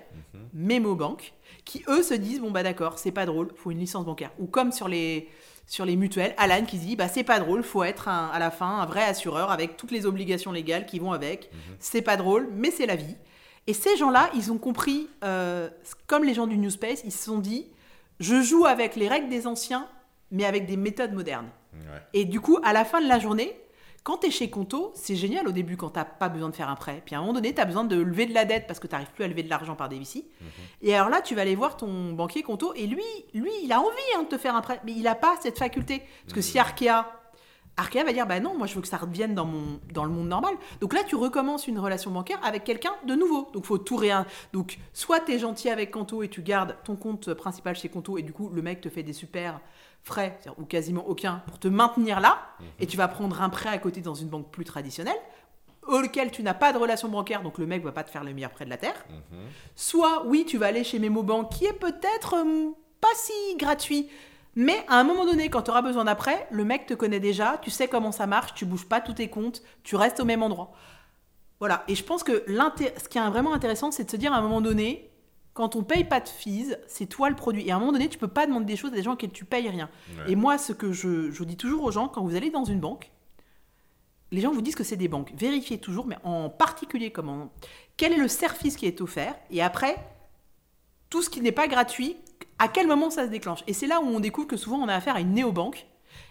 [0.54, 4.06] Memo Bank, qui eux se disent bon bah d'accord, c'est pas drôle, faut une licence
[4.06, 4.30] bancaire.
[4.38, 5.28] Ou comme sur les
[5.66, 8.52] sur les mutuelles, Alan qui se dit bah c'est pas drôle, faut être à la
[8.52, 11.50] fin un vrai assureur avec toutes les obligations légales qui vont avec.
[11.52, 11.76] Mhm.
[11.80, 13.16] C'est pas drôle, mais c'est la vie.
[13.66, 15.68] Et ces gens-là, ils ont compris, euh,
[16.06, 17.66] comme les gens du New Space, ils se sont dit
[18.20, 19.88] je joue avec les règles des anciens,
[20.30, 21.50] mais avec des méthodes modernes.
[22.14, 23.54] Et du coup, à la fin de la journée,
[24.06, 26.68] quand tu es chez Conto, c'est génial au début quand tu pas besoin de faire
[26.68, 27.02] un prêt.
[27.04, 28.86] Puis à un moment donné, tu as besoin de lever de la dette parce que
[28.86, 30.28] tu n'arrives plus à lever de l'argent par des vici.
[30.40, 30.48] Mhm.
[30.82, 33.02] Et alors là, tu vas aller voir ton banquier Conto et lui,
[33.34, 35.58] lui il a envie hein, de te faire un prêt, mais il n'a pas cette
[35.58, 36.04] faculté.
[36.22, 36.60] Parce que si mhm.
[36.60, 37.04] Arkea,
[37.76, 40.10] Arkea va dire bah non, moi je veux que ça revienne dans, mon, dans le
[40.12, 40.54] monde normal.
[40.80, 43.48] Donc là, tu recommences une relation bancaire avec quelqu'un de nouveau.
[43.54, 44.24] Donc faut tout rien.
[44.52, 48.18] Donc soit tu es gentil avec Conto et tu gardes ton compte principal chez Conto
[48.18, 49.60] et du coup, le mec te fait des super
[50.06, 52.66] frais, ou quasiment aucun, pour te maintenir là, mhm.
[52.78, 55.18] et tu vas prendre un prêt à côté dans une banque plus traditionnelle,
[55.82, 58.32] auquel tu n'as pas de relation bancaire, donc le mec va pas te faire le
[58.32, 59.04] meilleur prêt de la terre.
[59.10, 59.38] Mhm.
[59.74, 64.08] Soit, oui, tu vas aller chez MemoBank, qui est peut-être euh, pas si gratuit,
[64.54, 67.58] mais à un moment donné, quand tu auras besoin d'après, le mec te connaît déjà,
[67.60, 70.44] tu sais comment ça marche, tu bouges pas tous tes comptes, tu restes au même
[70.44, 70.70] endroit.
[71.58, 74.36] Voilà, et je pense que ce qui est vraiment intéressant, c'est de se dire à
[74.36, 75.10] un moment donné,
[75.56, 77.66] quand on paye pas de fees, c'est toi le produit.
[77.66, 79.32] Et à un moment donné, tu peux pas demander des choses à des gens auxquels
[79.32, 79.88] tu payes rien.
[80.28, 82.78] Et moi, ce que je, je, dis toujours aux gens, quand vous allez dans une
[82.78, 83.10] banque,
[84.32, 85.32] les gens vous disent que c'est des banques.
[85.34, 87.50] Vérifiez toujours, mais en particulier comment,
[87.96, 89.34] quel est le service qui est offert.
[89.50, 89.96] Et après,
[91.08, 92.16] tout ce qui n'est pas gratuit,
[92.58, 93.64] à quel moment ça se déclenche.
[93.66, 95.86] Et c'est là où on découvre que souvent on a affaire à une néobanque.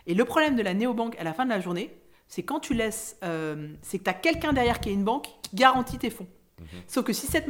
[0.05, 1.97] Et le problème de la néobanque à la fin de la journée,
[2.27, 5.29] c'est quand tu laisses, euh, c'est que tu as quelqu'un derrière qui est une banque
[5.41, 6.27] qui garantit tes fonds.
[6.59, 6.67] Mhm.
[6.87, 7.47] Sauf que si cette,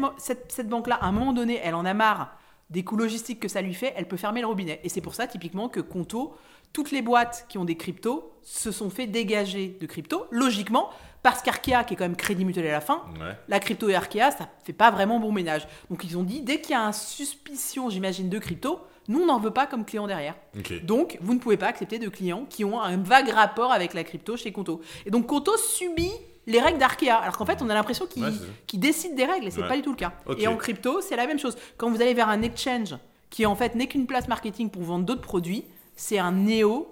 [0.48, 2.38] cette, banque-là, à un moment donné, elle en a marre
[2.70, 4.80] des coûts logistiques que ça lui fait, elle peut fermer le robinet.
[4.84, 6.36] Et c'est pour ça, typiquement, que Conto,
[6.74, 10.90] toutes les boîtes qui ont des cryptos se sont fait dégager de crypto, logiquement,
[11.22, 13.04] parce qu'Arkea, qui est quand même crédit mutuel à la fin,
[13.48, 15.68] la crypto et Arkea, ça fait pas vraiment bon ménage.
[15.90, 19.26] Donc ils ont dit, dès qu'il y a une suspicion, j'imagine, de crypto, nous, on
[19.26, 20.36] n'en veut pas comme client derrière.
[20.84, 24.04] Donc, vous ne pouvez pas accepter de clients qui ont un vague rapport avec la
[24.04, 24.82] crypto chez Conto.
[25.06, 26.12] Et donc, Conto subit
[26.48, 27.16] les règles d'Arkea.
[27.16, 29.92] Alors qu'en fait, on a l'impression qu'ils décident des règles et c'est pas du tout
[29.92, 30.14] le cas.
[30.38, 31.58] Et en crypto, c'est la même chose.
[31.78, 32.96] Quand vous allez vers un exchange
[33.30, 35.66] qui en fait n'est qu'une place marketing pour vendre d'autres produits,
[35.96, 36.88] c'est un néo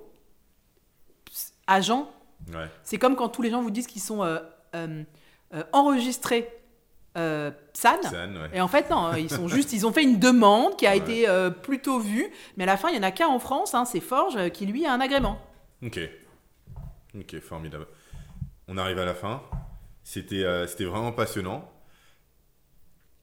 [1.67, 2.09] agent.
[2.83, 4.39] C'est comme quand tous les gens vous disent qu'ils sont euh,
[4.75, 5.03] euh,
[5.53, 6.49] euh, enregistrés
[7.15, 7.99] SAN.
[8.53, 11.27] Et en fait, non, ils sont juste, ils ont fait une demande qui a été
[11.61, 12.25] plutôt vue,
[12.57, 14.65] mais à la fin, il y en a qu'un en France, hein, c'est Forge, qui
[14.65, 15.39] lui a un agrément.
[15.85, 15.99] Ok.
[17.15, 17.85] Ok, formidable
[18.73, 19.41] on arrive à la fin.
[20.03, 21.69] C'était euh, c'était vraiment passionnant.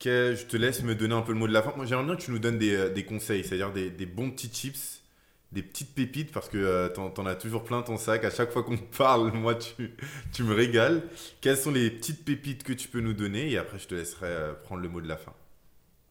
[0.02, 1.74] Je te laisse me donner un peu le mot de la fin.
[1.76, 5.02] Moi, j'aimerais bien que tu nous donnes des, euh, conseils, c'est-à-dire des, bons petits chips,
[5.52, 8.24] des petites pépites, parce que euh, tu en, as toujours plein ton sac.
[8.24, 9.94] À chaque fois qu'on parle, moi, tu,
[10.32, 11.02] tu me régales.
[11.42, 13.50] Quelles sont les petites pépites que tu peux nous donner?
[13.50, 15.34] Et après, je te laisserai prendre le mot de la fin.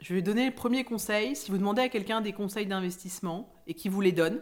[0.01, 1.35] Je vais donner le premier conseil.
[1.35, 4.39] Si vous demandez à quelqu'un des conseils d'investissement et qu'il vous les donne,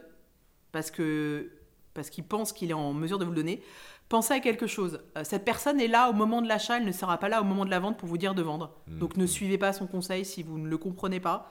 [0.74, 1.52] parce que
[1.98, 3.64] parce qu'il pense qu'il est en mesure de vous le donner,
[4.10, 5.01] pensez à quelque chose.
[5.18, 7.43] Euh, cette personne est là au moment de l'achat, elle ne sera pas là au
[7.43, 8.74] moment de la vente pour vous dire de vendre.
[8.88, 8.99] Mmh.
[8.99, 11.49] Donc ne suivez pas son conseil si vous ne le comprenez pas.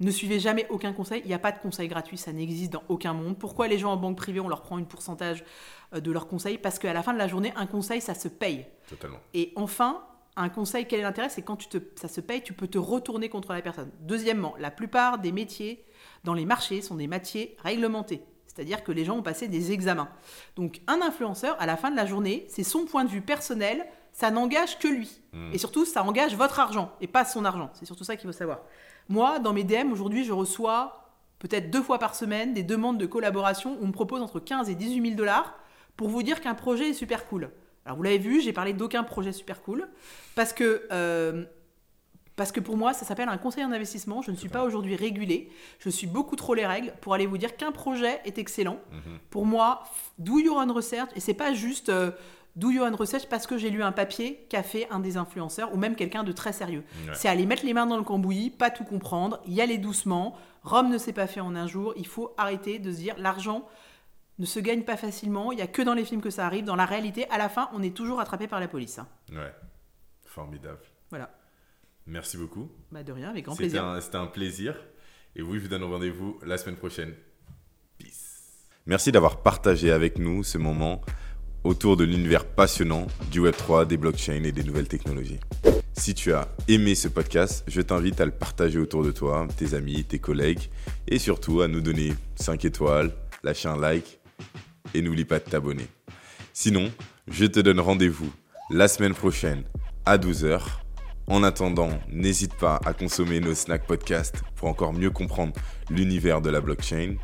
[0.00, 1.20] Ne suivez jamais aucun conseil.
[1.24, 3.38] Il n'y a pas de conseil gratuit, ça n'existe dans aucun monde.
[3.38, 5.44] Pourquoi les gens en banque privée, on leur prend une pourcentage
[5.94, 8.28] euh, de leurs conseils Parce qu'à la fin de la journée, un conseil, ça se
[8.28, 8.66] paye.
[8.88, 9.18] Totalement.
[9.34, 10.02] Et enfin,
[10.36, 11.28] un conseil, quel est l'intérêt?
[11.28, 13.90] C'est quand tu te, ça se paye, tu peux te retourner contre la personne.
[14.00, 15.84] Deuxièmement, la plupart des métiers
[16.24, 18.22] dans les marchés sont des métiers réglementés.
[18.54, 20.08] C'est-à-dire que les gens ont passé des examens.
[20.56, 23.86] Donc un influenceur, à la fin de la journée, c'est son point de vue personnel,
[24.12, 25.22] ça n'engage que lui.
[25.32, 25.50] Hmm.
[25.52, 27.70] Et surtout, ça engage votre argent et pas son argent.
[27.74, 28.60] C'est surtout ça qu'il faut savoir.
[29.08, 33.06] Moi, dans mes DM, aujourd'hui, je reçois peut-être deux fois par semaine des demandes de
[33.06, 35.58] collaboration où on me propose entre 15 et 18 000 dollars
[35.96, 37.50] pour vous dire qu'un projet est super cool.
[37.84, 39.88] Alors vous l'avez vu, j'ai parlé d'aucun projet super cool
[40.34, 41.44] parce que euh,
[42.36, 44.22] Parce que pour moi, ça s'appelle un conseil en investissement.
[44.22, 45.50] Je ne suis pas aujourd'hui régulé.
[45.78, 48.78] Je suis beaucoup trop les règles pour aller vous dire qu'un projet est excellent.
[48.90, 49.18] Mhm.
[49.30, 49.84] Pour moi,
[50.18, 51.10] do your own research.
[51.14, 52.10] Et c'est pas juste euh,
[52.56, 55.72] do your own research parce que j'ai lu un papier qu'a fait un des influenceurs
[55.74, 56.84] ou même quelqu'un de très sérieux.
[57.12, 60.36] C'est aller mettre les mains dans le cambouis, pas tout comprendre, y aller doucement.
[60.62, 61.92] Rome ne s'est pas fait en un jour.
[61.96, 63.66] Il faut arrêter de se dire l'argent
[64.38, 65.52] ne se gagne pas facilement.
[65.52, 66.64] Il n'y a que dans les films que ça arrive.
[66.64, 68.98] Dans la réalité, à la fin, on est toujours attrapé par la police.
[68.98, 69.06] Hein.
[69.30, 69.54] Ouais,
[70.24, 70.80] formidable.
[71.10, 71.30] Voilà.
[72.06, 72.70] Merci beaucoup.
[72.90, 73.98] Bah de rien, avec grand plaisir.
[74.00, 74.76] C'était un plaisir.
[75.36, 77.14] Et oui, je vous donne rendez-vous la semaine prochaine.
[77.98, 78.68] Peace.
[78.86, 81.00] Merci d'avoir partagé avec nous ce moment
[81.64, 85.38] autour de l'univers passionnant du Web3, des blockchains et des nouvelles technologies.
[85.92, 89.74] Si tu as aimé ce podcast, je t'invite à le partager autour de toi, tes
[89.74, 90.70] amis, tes collègues,
[91.06, 93.12] et surtout à nous donner 5 étoiles,
[93.44, 94.18] lâcher un like,
[94.94, 95.86] et n'oublie pas de t'abonner.
[96.52, 96.90] Sinon,
[97.28, 98.32] je te donne rendez-vous
[98.70, 99.62] la semaine prochaine
[100.04, 100.81] à 12h
[101.32, 105.54] en attendant, n'hésite pas à consommer nos Snack Podcasts pour encore mieux comprendre
[105.88, 107.16] l'univers de la blockchain.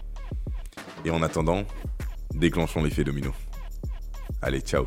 [1.04, 1.64] Et en attendant,
[2.34, 3.34] déclenchons l'effet domino.
[4.40, 4.86] Allez, ciao